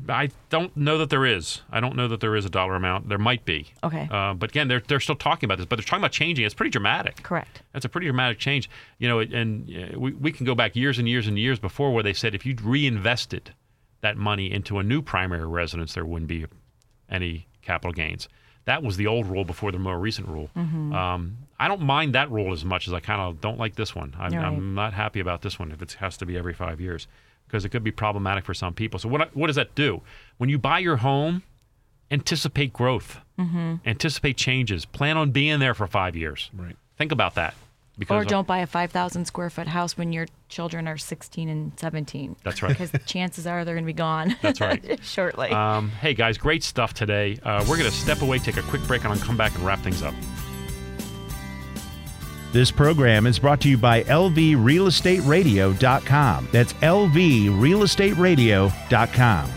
I 0.08 0.30
don't 0.50 0.76
know 0.78 0.98
that 1.00 1.10
there 1.10 1.26
is. 1.26 1.64
I 1.70 1.82
don't 1.82 1.98
know 1.98 2.08
that 2.08 2.22
there 2.22 2.34
is 2.34 2.46
a 2.46 2.50
dollar 2.50 2.76
amount. 2.76 3.10
There 3.10 3.18
might 3.18 3.44
be. 3.44 3.68
Okay. 3.84 4.08
Uh, 4.10 4.36
but 4.36 4.52
again, 4.52 4.70
they're 4.70 4.80
they're 4.80 5.02
still 5.02 5.18
talking 5.18 5.48
about 5.48 5.58
this, 5.58 5.66
but 5.66 5.76
they're 5.76 5.84
talking 5.84 6.00
about 6.00 6.14
changing. 6.14 6.46
It's 6.46 6.56
pretty 6.56 6.70
dramatic. 6.70 7.24
Correct. 7.24 7.62
That's 7.74 7.84
a 7.84 7.90
pretty 7.90 8.08
dramatic 8.08 8.40
change. 8.40 8.70
You 9.00 9.10
know, 9.10 9.20
and 9.20 9.70
uh, 9.70 10.00
we 10.00 10.14
we 10.14 10.32
can 10.32 10.46
go 10.46 10.56
back 10.56 10.78
years 10.78 10.98
and 10.98 11.10
years 11.10 11.28
and 11.28 11.38
years 11.38 11.60
before 11.60 11.94
where 11.94 12.04
they 12.04 12.14
said 12.14 12.34
if 12.34 12.46
you 12.46 12.56
reinvested 12.64 13.54
that 14.00 14.16
money 14.16 14.50
into 14.50 14.80
a 14.80 14.84
new 14.84 15.02
primary 15.02 15.46
residence, 15.46 15.94
there 15.94 16.06
wouldn't 16.06 16.30
be 16.30 16.46
any 17.10 17.48
capital 17.62 17.92
gains. 17.92 18.30
That 18.68 18.84
was 18.84 18.96
the 18.98 19.08
old 19.08 19.26
rule 19.26 19.44
before 19.44 19.72
the 19.72 19.80
more 19.80 19.98
recent 20.00 20.28
rule. 20.28 20.50
Mm-hmm. 20.56 20.94
Um, 20.94 21.38
I 21.60 21.68
don't 21.68 21.82
mind 21.82 22.14
that 22.16 22.30
rule 22.30 22.54
as 22.54 22.64
much 22.64 22.88
as 22.88 22.94
I 22.94 23.00
kind 23.00 23.20
of 23.20 23.42
don't 23.42 23.58
like 23.58 23.76
this 23.76 23.96
one. 23.96 24.14
I'm, 24.20 24.32
Right. 24.34 24.46
I'm 24.46 24.76
not 24.76 24.94
happy 24.94 25.20
about 25.20 25.42
this 25.42 25.58
one 25.58 25.72
if 25.72 25.82
it 25.82 25.94
has 25.94 26.16
to 26.18 26.26
be 26.26 26.38
every 26.38 26.54
five 26.54 26.80
years 26.80 27.08
because 27.48 27.66
it 27.66 27.70
could 27.70 27.84
be 27.84 27.92
problematic 27.92 28.46
for 28.46 28.54
some 28.54 28.74
people. 28.74 29.00
So 29.00 29.10
what 29.10 29.36
what 29.36 29.48
does 29.48 29.56
that 29.56 29.74
do? 29.74 30.02
When 30.38 30.50
you 30.50 30.58
buy 30.60 30.80
your 30.80 30.98
home, 30.98 31.44
anticipate 32.12 32.74
growth, 32.74 33.20
Mm-hmm. 33.40 33.76
anticipate 33.86 34.36
changes, 34.36 34.86
plan 34.86 35.16
on 35.16 35.30
being 35.32 35.60
there 35.60 35.76
for 35.76 35.86
five 35.86 36.16
years. 36.16 36.50
Right. 36.56 36.76
Think 36.98 37.12
about 37.12 37.36
that. 37.36 37.54
Because 37.98 38.24
Or 38.24 38.26
don't 38.26 38.46
buy 38.46 38.60
a 38.60 38.68
5,000 38.68 39.26
square 39.26 39.50
foot 39.50 39.68
house 39.68 39.98
when 39.98 40.14
your 40.14 40.28
children 40.50 40.88
are 40.88 40.98
16 40.98 41.50
and 41.50 41.72
17. 41.80 42.36
That's 42.44 42.62
right. 42.62 42.70
Because 42.70 42.92
chances 43.06 43.48
are 43.48 43.66
they're 43.66 43.74
going 43.74 43.86
to 43.86 43.88
be 43.88 43.94
gone. 43.94 44.36
That's 44.42 44.62
right. 44.62 45.00
shortly. 45.04 45.50
Um, 45.50 45.90
hey 45.90 46.14
guys, 46.14 46.38
great 46.38 46.64
stuff 46.64 46.94
today. 46.94 47.40
Uh, 47.44 47.66
we're 47.68 47.78
going 47.78 47.90
to 47.90 47.96
step 47.96 48.22
away, 48.22 48.38
take 48.40 48.58
a 48.58 48.62
quick 48.64 48.84
break, 48.84 49.04
and 49.04 49.14
I'll 49.14 49.20
come 49.20 49.38
back 49.38 49.56
and 49.56 49.66
wrap 49.66 49.80
things 49.80 50.04
up. 50.04 50.14
This 52.54 52.72
program 52.72 53.28
is 53.28 53.40
brought 53.40 53.60
to 53.62 53.70
you 53.70 53.78
by 53.78 54.04
LVRealEstateRadio.com. 54.04 56.50
That's 56.52 56.74
LVRealEstateRadio.com. 56.74 59.52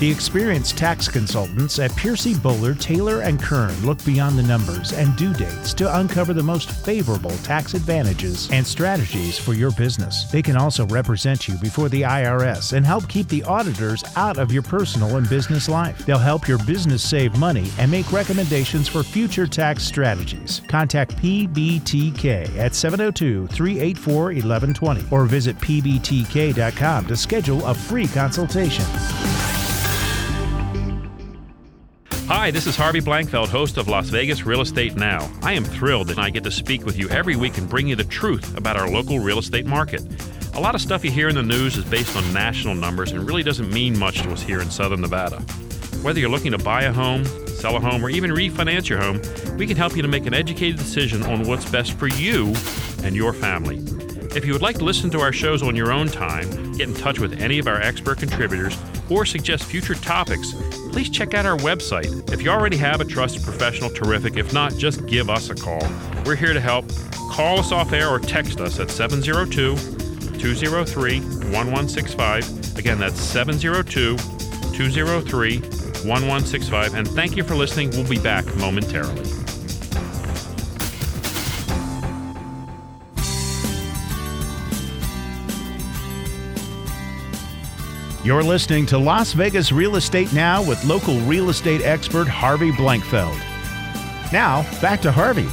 The 0.00 0.10
experienced 0.10 0.76
tax 0.76 1.06
consultants 1.06 1.78
at 1.78 1.94
Piercy 1.94 2.34
Bowler, 2.34 2.74
Taylor, 2.74 3.20
and 3.20 3.40
Kern 3.40 3.72
look 3.86 4.04
beyond 4.04 4.36
the 4.36 4.42
numbers 4.42 4.92
and 4.92 5.14
due 5.16 5.32
dates 5.32 5.72
to 5.74 5.98
uncover 5.98 6.34
the 6.34 6.42
most 6.42 6.72
favorable 6.84 7.30
tax 7.38 7.74
advantages 7.74 8.50
and 8.50 8.66
strategies 8.66 9.38
for 9.38 9.54
your 9.54 9.70
business. 9.72 10.24
They 10.24 10.42
can 10.42 10.56
also 10.56 10.84
represent 10.86 11.46
you 11.46 11.56
before 11.58 11.88
the 11.88 12.02
IRS 12.02 12.72
and 12.72 12.84
help 12.84 13.08
keep 13.08 13.28
the 13.28 13.44
auditors 13.44 14.02
out 14.16 14.36
of 14.36 14.50
your 14.50 14.64
personal 14.64 15.16
and 15.16 15.28
business 15.28 15.68
life. 15.68 16.04
They'll 16.04 16.18
help 16.18 16.48
your 16.48 16.58
business 16.64 17.08
save 17.08 17.38
money 17.38 17.70
and 17.78 17.88
make 17.88 18.10
recommendations 18.10 18.88
for 18.88 19.04
future 19.04 19.46
tax 19.46 19.84
strategies. 19.84 20.60
Contact 20.66 21.16
PBTK 21.18 22.58
at 22.58 22.74
702 22.74 23.46
384 23.46 24.24
1120 24.24 25.04
or 25.12 25.24
visit 25.26 25.56
pbtk.com 25.58 27.06
to 27.06 27.16
schedule 27.16 27.64
a 27.66 27.74
free 27.74 28.08
consultation. 28.08 28.84
Hi, 32.44 32.50
this 32.50 32.66
is 32.66 32.76
Harvey 32.76 33.00
Blankfeld, 33.00 33.48
host 33.48 33.78
of 33.78 33.88
Las 33.88 34.10
Vegas 34.10 34.44
Real 34.44 34.60
Estate 34.60 34.96
Now. 34.96 35.30
I 35.40 35.54
am 35.54 35.64
thrilled 35.64 36.08
that 36.08 36.18
I 36.18 36.28
get 36.28 36.44
to 36.44 36.50
speak 36.50 36.84
with 36.84 36.98
you 36.98 37.08
every 37.08 37.36
week 37.36 37.56
and 37.56 37.66
bring 37.66 37.88
you 37.88 37.96
the 37.96 38.04
truth 38.04 38.54
about 38.58 38.76
our 38.76 38.86
local 38.86 39.18
real 39.18 39.38
estate 39.38 39.64
market. 39.64 40.02
A 40.52 40.60
lot 40.60 40.74
of 40.74 40.82
stuff 40.82 41.02
you 41.06 41.10
hear 41.10 41.30
in 41.30 41.36
the 41.36 41.42
news 41.42 41.78
is 41.78 41.86
based 41.86 42.14
on 42.14 42.32
national 42.34 42.74
numbers 42.74 43.12
and 43.12 43.26
really 43.26 43.42
doesn't 43.42 43.72
mean 43.72 43.98
much 43.98 44.20
to 44.20 44.30
us 44.30 44.42
here 44.42 44.60
in 44.60 44.70
Southern 44.70 45.00
Nevada. 45.00 45.40
Whether 46.02 46.20
you're 46.20 46.28
looking 46.28 46.52
to 46.52 46.58
buy 46.58 46.82
a 46.82 46.92
home, 46.92 47.24
sell 47.46 47.76
a 47.76 47.80
home, 47.80 48.04
or 48.04 48.10
even 48.10 48.30
refinance 48.30 48.90
your 48.90 49.00
home, 49.00 49.22
we 49.56 49.66
can 49.66 49.78
help 49.78 49.96
you 49.96 50.02
to 50.02 50.08
make 50.08 50.26
an 50.26 50.34
educated 50.34 50.76
decision 50.76 51.22
on 51.22 51.44
what's 51.44 51.64
best 51.70 51.94
for 51.94 52.08
you 52.08 52.54
and 53.04 53.16
your 53.16 53.32
family. 53.32 53.78
If 54.36 54.44
you 54.44 54.52
would 54.52 54.60
like 54.60 54.76
to 54.76 54.84
listen 54.84 55.08
to 55.12 55.20
our 55.20 55.32
shows 55.32 55.62
on 55.62 55.76
your 55.76 55.90
own 55.90 56.08
time, 56.08 56.72
get 56.72 56.90
in 56.90 56.94
touch 56.94 57.20
with 57.20 57.40
any 57.40 57.58
of 57.58 57.66
our 57.66 57.80
expert 57.80 58.18
contributors, 58.18 58.76
or 59.10 59.24
suggest 59.24 59.64
future 59.64 59.94
topics, 59.94 60.52
please 60.92 61.10
check 61.10 61.34
out 61.34 61.46
our 61.46 61.56
website. 61.58 62.32
If 62.32 62.42
you 62.42 62.50
already 62.50 62.76
have 62.76 63.00
a 63.00 63.04
trusted 63.04 63.42
professional, 63.42 63.90
terrific. 63.90 64.36
If 64.36 64.52
not, 64.52 64.74
just 64.76 65.06
give 65.06 65.30
us 65.30 65.50
a 65.50 65.54
call. 65.54 65.86
We're 66.24 66.36
here 66.36 66.52
to 66.52 66.60
help. 66.60 66.86
Call 67.30 67.58
us 67.58 67.72
off 67.72 67.92
air 67.92 68.08
or 68.08 68.18
text 68.18 68.60
us 68.60 68.78
at 68.80 68.90
702 68.90 69.76
203 70.38 71.20
1165. 71.20 72.78
Again, 72.78 72.98
that's 72.98 73.20
702 73.20 74.16
203 74.76 75.58
1165. 75.58 76.94
And 76.94 77.08
thank 77.08 77.36
you 77.36 77.44
for 77.44 77.54
listening. 77.54 77.90
We'll 77.90 78.08
be 78.08 78.18
back 78.18 78.44
momentarily. 78.56 79.43
You're 88.24 88.42
listening 88.42 88.86
to 88.86 88.96
Las 88.96 89.34
Vegas 89.34 89.70
Real 89.70 89.96
Estate 89.96 90.32
Now 90.32 90.66
with 90.66 90.82
local 90.86 91.20
real 91.20 91.50
estate 91.50 91.82
expert 91.82 92.26
Harvey 92.26 92.70
Blankfeld. 92.70 93.38
Now, 94.32 94.62
back 94.80 95.02
to 95.02 95.12
Harvey. 95.12 95.46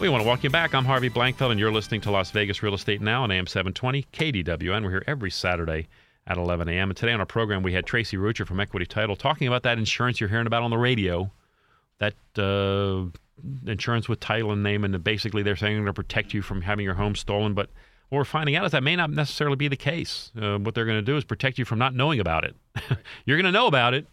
We 0.00 0.08
want 0.08 0.22
to 0.22 0.26
welcome 0.28 0.44
you 0.44 0.50
back. 0.50 0.76
I'm 0.76 0.84
Harvey 0.84 1.10
Blankfeld, 1.10 1.50
and 1.50 1.58
you're 1.58 1.72
listening 1.72 2.02
to 2.02 2.12
Las 2.12 2.30
Vegas 2.30 2.62
Real 2.62 2.74
Estate 2.74 3.00
Now 3.00 3.24
on 3.24 3.32
AM 3.32 3.48
720 3.48 4.06
KDWN. 4.12 4.84
We're 4.84 4.90
here 4.90 5.04
every 5.08 5.32
Saturday 5.32 5.88
at 6.28 6.36
11 6.36 6.68
a.m. 6.68 6.90
And 6.90 6.96
today 6.96 7.12
on 7.12 7.18
our 7.18 7.26
program, 7.26 7.64
we 7.64 7.72
had 7.72 7.86
Tracy 7.86 8.16
Rucha 8.16 8.46
from 8.46 8.60
Equity 8.60 8.86
Title 8.86 9.16
talking 9.16 9.48
about 9.48 9.64
that 9.64 9.76
insurance 9.76 10.20
you're 10.20 10.30
hearing 10.30 10.46
about 10.46 10.62
on 10.62 10.70
the 10.70 10.78
radio. 10.78 11.32
That 11.98 12.14
uh, 12.38 13.10
insurance 13.66 14.08
with 14.08 14.20
title 14.20 14.52
and 14.52 14.62
name, 14.62 14.84
and 14.84 15.02
basically 15.02 15.42
they're 15.42 15.56
saying 15.56 15.74
they're 15.74 15.82
going 15.82 15.94
to 15.94 16.00
protect 16.00 16.32
you 16.32 16.42
from 16.42 16.62
having 16.62 16.84
your 16.84 16.94
home 16.94 17.16
stolen. 17.16 17.54
But 17.54 17.70
what 18.08 18.18
we're 18.18 18.24
finding 18.24 18.56
out 18.56 18.64
is 18.64 18.72
that 18.72 18.82
may 18.82 18.96
not 18.96 19.10
necessarily 19.10 19.56
be 19.56 19.68
the 19.68 19.76
case. 19.76 20.30
Uh, 20.40 20.58
what 20.58 20.74
they're 20.74 20.84
going 20.84 20.98
to 20.98 21.02
do 21.02 21.16
is 21.16 21.24
protect 21.24 21.58
you 21.58 21.64
from 21.64 21.78
not 21.78 21.94
knowing 21.94 22.20
about 22.20 22.44
it. 22.44 22.54
you're 23.24 23.36
going 23.36 23.52
to 23.52 23.52
know 23.52 23.66
about 23.66 23.94
it, 23.94 24.06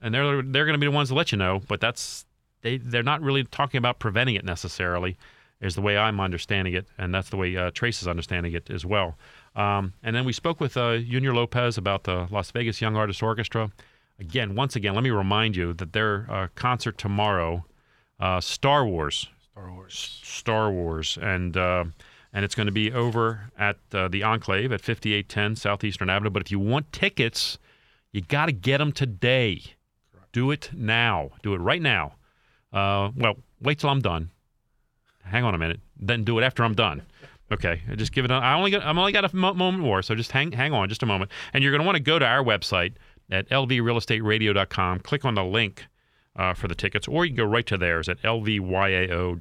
and 0.00 0.14
they're 0.14 0.42
they're 0.42 0.64
going 0.64 0.74
to 0.74 0.78
be 0.78 0.86
the 0.86 0.92
ones 0.92 1.08
to 1.08 1.14
let 1.14 1.32
you 1.32 1.38
know. 1.38 1.60
But 1.68 1.80
that's 1.80 2.26
they 2.62 2.78
they're 2.78 3.02
not 3.02 3.20
really 3.20 3.44
talking 3.44 3.78
about 3.78 3.98
preventing 3.98 4.34
it 4.34 4.44
necessarily, 4.44 5.16
is 5.60 5.74
the 5.74 5.82
way 5.82 5.96
I'm 5.96 6.20
understanding 6.20 6.74
it, 6.74 6.86
and 6.98 7.14
that's 7.14 7.30
the 7.30 7.36
way 7.36 7.56
uh, 7.56 7.70
Trace 7.70 8.02
is 8.02 8.08
understanding 8.08 8.54
it 8.54 8.70
as 8.70 8.84
well. 8.84 9.16
Um, 9.54 9.92
and 10.02 10.16
then 10.16 10.24
we 10.24 10.32
spoke 10.32 10.60
with 10.60 10.76
uh, 10.76 10.98
Junior 10.98 11.34
Lopez 11.34 11.78
about 11.78 12.04
the 12.04 12.26
Las 12.30 12.50
Vegas 12.50 12.80
Young 12.80 12.96
Artists 12.96 13.22
Orchestra. 13.22 13.70
Again, 14.18 14.54
once 14.54 14.76
again, 14.76 14.94
let 14.94 15.04
me 15.04 15.10
remind 15.10 15.56
you 15.56 15.72
that 15.74 15.92
their 15.92 16.26
uh, 16.30 16.48
concert 16.54 16.98
tomorrow, 16.98 17.64
uh, 18.20 18.40
Star 18.40 18.86
Wars, 18.86 19.28
Star 19.52 19.72
Wars. 19.72 20.20
Star 20.22 20.70
Wars, 20.70 21.18
and 21.20 21.56
uh, 21.56 21.84
and 22.34 22.44
it's 22.44 22.56
going 22.56 22.66
to 22.66 22.72
be 22.72 22.92
over 22.92 23.52
at 23.56 23.76
uh, 23.92 24.08
the 24.08 24.24
Enclave 24.24 24.72
at 24.72 24.80
5810 24.80 25.54
South 25.54 25.84
Eastern 25.84 26.10
Avenue. 26.10 26.30
But 26.30 26.42
if 26.42 26.50
you 26.50 26.58
want 26.58 26.92
tickets, 26.92 27.58
you 28.12 28.20
got 28.22 28.46
to 28.46 28.52
get 28.52 28.78
them 28.78 28.90
today. 28.90 29.62
Do 30.32 30.50
it 30.50 30.70
now. 30.74 31.30
Do 31.44 31.54
it 31.54 31.58
right 31.58 31.80
now. 31.80 32.14
Uh, 32.72 33.12
well, 33.16 33.36
wait 33.62 33.78
till 33.78 33.88
I'm 33.88 34.00
done. 34.00 34.30
Hang 35.22 35.44
on 35.44 35.54
a 35.54 35.58
minute. 35.58 35.80
Then 35.96 36.24
do 36.24 36.36
it 36.40 36.42
after 36.42 36.64
I'm 36.64 36.74
done. 36.74 37.02
Okay, 37.52 37.82
just 37.94 38.12
give 38.12 38.24
it. 38.24 38.32
A, 38.32 38.34
I 38.34 38.54
only 38.54 38.72
got. 38.72 38.82
I'm 38.82 38.98
only 38.98 39.12
got 39.12 39.24
a 39.24 39.36
mo- 39.36 39.54
moment 39.54 39.84
more, 39.84 40.02
so 40.02 40.14
just 40.16 40.32
hang 40.32 40.50
hang 40.50 40.72
on 40.72 40.88
just 40.88 41.02
a 41.04 41.06
moment. 41.06 41.30
And 41.52 41.62
you're 41.62 41.72
going 41.72 41.82
to 41.82 41.86
want 41.86 41.96
to 41.96 42.02
go 42.02 42.18
to 42.18 42.26
our 42.26 42.42
website 42.42 42.94
at 43.30 43.48
lvrealestateradio.com. 43.50 45.00
Click 45.00 45.24
on 45.24 45.34
the 45.34 45.44
link 45.44 45.84
uh, 46.34 46.54
for 46.54 46.66
the 46.68 46.74
tickets, 46.74 47.06
or 47.06 47.24
you 47.24 47.30
can 47.30 47.36
go 47.36 47.44
right 47.44 47.66
to 47.66 47.78
theirs 47.78 48.08
at 48.08 48.20
lvyao.org 48.22 49.40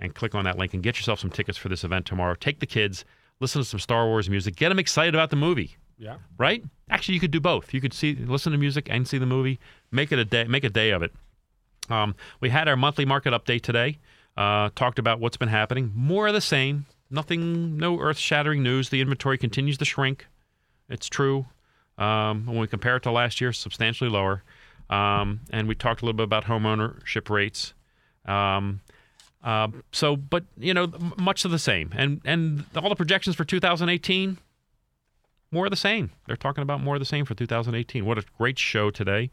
and 0.00 0.14
click 0.14 0.34
on 0.34 0.44
that 0.44 0.58
link 0.58 0.74
and 0.74 0.82
get 0.82 0.96
yourself 0.96 1.20
some 1.20 1.30
tickets 1.30 1.58
for 1.58 1.68
this 1.68 1.84
event 1.84 2.06
tomorrow. 2.06 2.34
Take 2.34 2.60
the 2.60 2.66
kids, 2.66 3.04
listen 3.40 3.62
to 3.62 3.68
some 3.68 3.80
Star 3.80 4.06
Wars 4.06 4.28
music, 4.28 4.56
get 4.56 4.68
them 4.68 4.78
excited 4.78 5.14
about 5.14 5.30
the 5.30 5.36
movie. 5.36 5.76
Yeah. 5.98 6.16
Right? 6.36 6.62
Actually, 6.90 7.14
you 7.14 7.20
could 7.20 7.30
do 7.30 7.40
both. 7.40 7.72
You 7.72 7.80
could 7.80 7.94
see, 7.94 8.14
listen 8.14 8.52
to 8.52 8.58
music 8.58 8.88
and 8.90 9.08
see 9.08 9.18
the 9.18 9.26
movie. 9.26 9.58
Make 9.90 10.12
it 10.12 10.18
a 10.18 10.24
day. 10.24 10.44
Make 10.44 10.64
a 10.64 10.68
day 10.68 10.90
of 10.90 11.02
it. 11.02 11.12
Um, 11.88 12.14
we 12.40 12.50
had 12.50 12.68
our 12.68 12.76
monthly 12.76 13.04
market 13.06 13.32
update 13.32 13.62
today. 13.62 13.98
Uh, 14.36 14.68
talked 14.74 14.98
about 14.98 15.20
what's 15.20 15.38
been 15.38 15.48
happening. 15.48 15.92
More 15.94 16.26
of 16.26 16.34
the 16.34 16.42
same. 16.42 16.84
Nothing. 17.10 17.78
No 17.78 17.98
earth-shattering 17.98 18.62
news. 18.62 18.90
The 18.90 19.00
inventory 19.00 19.38
continues 19.38 19.78
to 19.78 19.86
shrink. 19.86 20.26
It's 20.90 21.08
true. 21.08 21.46
Um, 21.96 22.44
when 22.44 22.58
we 22.58 22.66
compare 22.66 22.96
it 22.96 23.04
to 23.04 23.10
last 23.10 23.40
year, 23.40 23.54
substantially 23.54 24.10
lower. 24.10 24.42
Um, 24.90 25.40
and 25.50 25.66
we 25.66 25.74
talked 25.74 26.02
a 26.02 26.04
little 26.04 26.16
bit 26.16 26.24
about 26.24 26.44
homeownership 26.44 27.30
rates. 27.30 27.72
Um, 28.26 28.80
uh, 29.46 29.68
so, 29.92 30.16
but 30.16 30.44
you 30.58 30.74
know, 30.74 30.92
much 31.16 31.44
of 31.46 31.50
the 31.50 31.58
same, 31.58 31.90
and 31.96 32.20
and 32.24 32.64
all 32.76 32.88
the 32.90 32.96
projections 32.96 33.34
for 33.36 33.44
2018, 33.44 34.36
more 35.50 35.66
of 35.66 35.70
the 35.70 35.76
same. 35.76 36.10
They're 36.26 36.36
talking 36.36 36.62
about 36.62 36.82
more 36.82 36.96
of 36.96 37.00
the 37.00 37.06
same 37.06 37.24
for 37.24 37.34
2018. 37.34 38.04
What 38.04 38.18
a 38.18 38.24
great 38.36 38.58
show 38.58 38.90
today! 38.90 39.30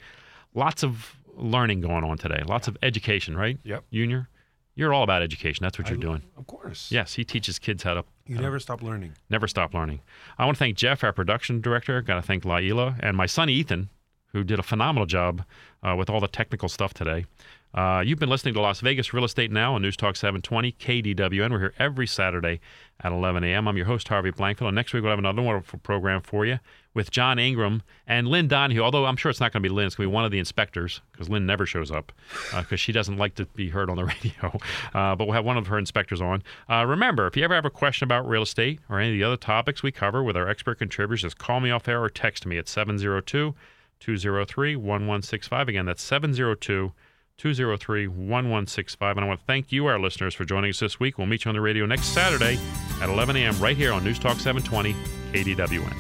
Lots 0.54 0.84
of 0.84 1.15
learning 1.36 1.82
going 1.82 2.04
on 2.04 2.17
today. 2.17 2.43
Lots 2.45 2.67
of 2.67 2.78
education, 2.84 3.36
right? 3.36 3.58
Yep. 3.63 3.84
Junior, 3.91 4.30
You're 4.76 4.93
all 4.93 5.02
about 5.04 5.23
education. 5.23 5.63
That's 5.63 5.80
what 5.80 5.89
you're 5.89 5.97
I- 5.97 6.02
doing. 6.02 6.21
Of 6.38 6.45
course. 6.45 6.91
Yes, 6.91 7.15
he 7.15 7.23
teaches 7.23 7.58
kids 7.58 7.82
how 7.84 7.95
to 7.95 8.04
You 8.28 8.38
never 8.38 8.60
stop 8.60 8.84
learning. 8.84 9.13
never 9.32 9.47
stop 9.47 9.73
learning. 9.73 10.02
I 10.38 10.45
want 10.45 10.58
to 10.58 10.60
thank 10.60 10.78
Jeff, 10.78 11.04
our 11.04 11.12
production 11.12 11.60
director. 11.60 11.99
Got 12.04 12.15
to 12.15 12.21
thank 12.21 12.45
Laila 12.45 12.95
and 12.99 13.17
my 13.17 13.26
son 13.26 13.49
Ethan, 13.49 13.89
who 14.28 14.43
did 14.43 14.60
a 14.60 14.63
phenomenal 14.63 15.08
job 15.08 15.43
uh, 15.82 15.95
with 15.97 16.08
all 16.10 16.19
the 16.19 16.28
technical 16.28 16.69
stuff 16.69 16.93
today. 16.93 17.26
Uh, 17.73 18.03
you've 18.05 18.19
been 18.19 18.29
listening 18.29 18.53
to 18.53 18.62
Las 18.62 18.81
Vegas 18.81 19.13
Real 19.13 19.23
Estate 19.23 19.51
Now 19.51 19.73
on 19.73 19.81
News 19.81 19.97
Talk 19.97 20.15
720 20.15 20.73
KDWN. 20.73 21.49
We're 21.49 21.59
here 21.59 21.73
every 21.79 22.05
Saturday 22.05 22.59
at 23.01 23.12
11 23.12 23.43
a.m. 23.43 23.67
I'm 23.67 23.75
your 23.77 23.88
host 23.88 24.07
Harvey 24.09 24.31
Blankfeld, 24.31 24.67
and 24.67 24.75
next 24.75 24.93
week 24.93 25.01
we'll 25.01 25.12
have 25.12 25.17
another 25.17 25.41
wonderful 25.41 25.79
program 25.79 26.21
for 26.21 26.45
you 26.45 26.59
with 26.93 27.09
John 27.09 27.39
Ingram 27.39 27.81
and 28.05 28.27
Lynn 28.27 28.47
Donahue. 28.47 28.81
Although 28.81 29.05
I'm 29.05 29.15
sure 29.15 29.31
it's 29.31 29.39
not 29.39 29.51
going 29.51 29.63
to 29.63 29.67
be 29.67 29.73
Lynn, 29.73 29.88
it's 29.88 29.95
going 29.95 30.05
to 30.05 30.12
be 30.12 30.13
one 30.13 30.23
of 30.23 30.29
the 30.29 30.38
inspectors 30.38 31.01
because 31.12 31.29
Lynn 31.29 31.47
never 31.47 31.65
shows 31.65 31.89
up 31.89 32.12
because 32.55 32.79
she 32.79 32.91
doesn't 32.91 33.17
like 33.17 33.33
to 33.36 33.47
be 33.47 33.69
heard 33.69 33.89
on 33.89 33.97
the 33.97 34.05
radio. 34.23 34.59
Uh, 34.93 35.15
but 35.15 35.25
we'll 35.25 35.33
have 35.33 35.45
one 35.45 35.57
of 35.57 35.65
her 35.65 35.79
inspectors 35.79 36.21
on. 36.21 36.43
Uh, 36.69 36.86
remember, 36.86 37.25
if 37.25 37.36
you 37.36 37.43
ever 37.43 37.55
have 37.55 37.65
a 37.65 37.71
question 37.71 38.05
about 38.05 38.27
real 38.27 38.43
estate 38.43 38.81
or 38.88 38.99
any 38.99 39.09
of 39.09 39.19
the 39.19 39.23
other 39.23 39.38
topics 39.38 39.81
we 39.81 39.91
cover 39.91 40.21
with 40.21 40.38
our 40.38 40.47
expert 40.47 40.77
contributors, 40.77 41.23
just 41.23 41.39
call 41.39 41.59
me 41.59 41.71
off 41.71 41.88
air 41.88 42.03
or 42.03 42.09
text 42.09 42.45
me 42.45 42.59
at 42.59 42.67
702 42.67 43.55
203 43.99 44.75
1165. 44.75 45.67
Again, 45.67 45.88
that's 45.88 46.03
702 46.03 46.93
203 47.38 48.08
1165. 48.08 49.17
And 49.17 49.26
I 49.26 49.28
want 49.28 49.39
to 49.39 49.46
thank 49.46 49.72
you, 49.72 49.86
our 49.88 50.00
listeners, 50.00 50.34
for 50.34 50.46
joining 50.46 50.69
us 50.69 50.80
this 50.80 51.00
week. 51.00 51.17
We'll 51.17 51.28
meet 51.28 51.46
you 51.46 51.50
on 51.50 51.56
the 51.56 51.62
radio 51.62 51.86
next 51.86 52.08
Saturday 52.08 52.60
at 53.02 53.10
11 53.10 53.36
a.m. 53.38 53.58
right 53.60 53.78
here 53.78 53.91
on 53.93 54.04
News 54.04 54.19
Talk 54.19 54.39
720 54.39 54.93
KDWN. 55.32 55.96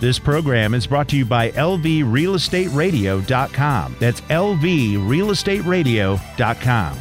This 0.00 0.18
program 0.18 0.74
is 0.74 0.86
brought 0.86 1.08
to 1.08 1.16
you 1.16 1.24
by 1.24 1.50
LVRealEstateRadio.com. 1.52 3.96
That's 4.00 4.20
LVRealEstateRadio.com. 4.22 6.98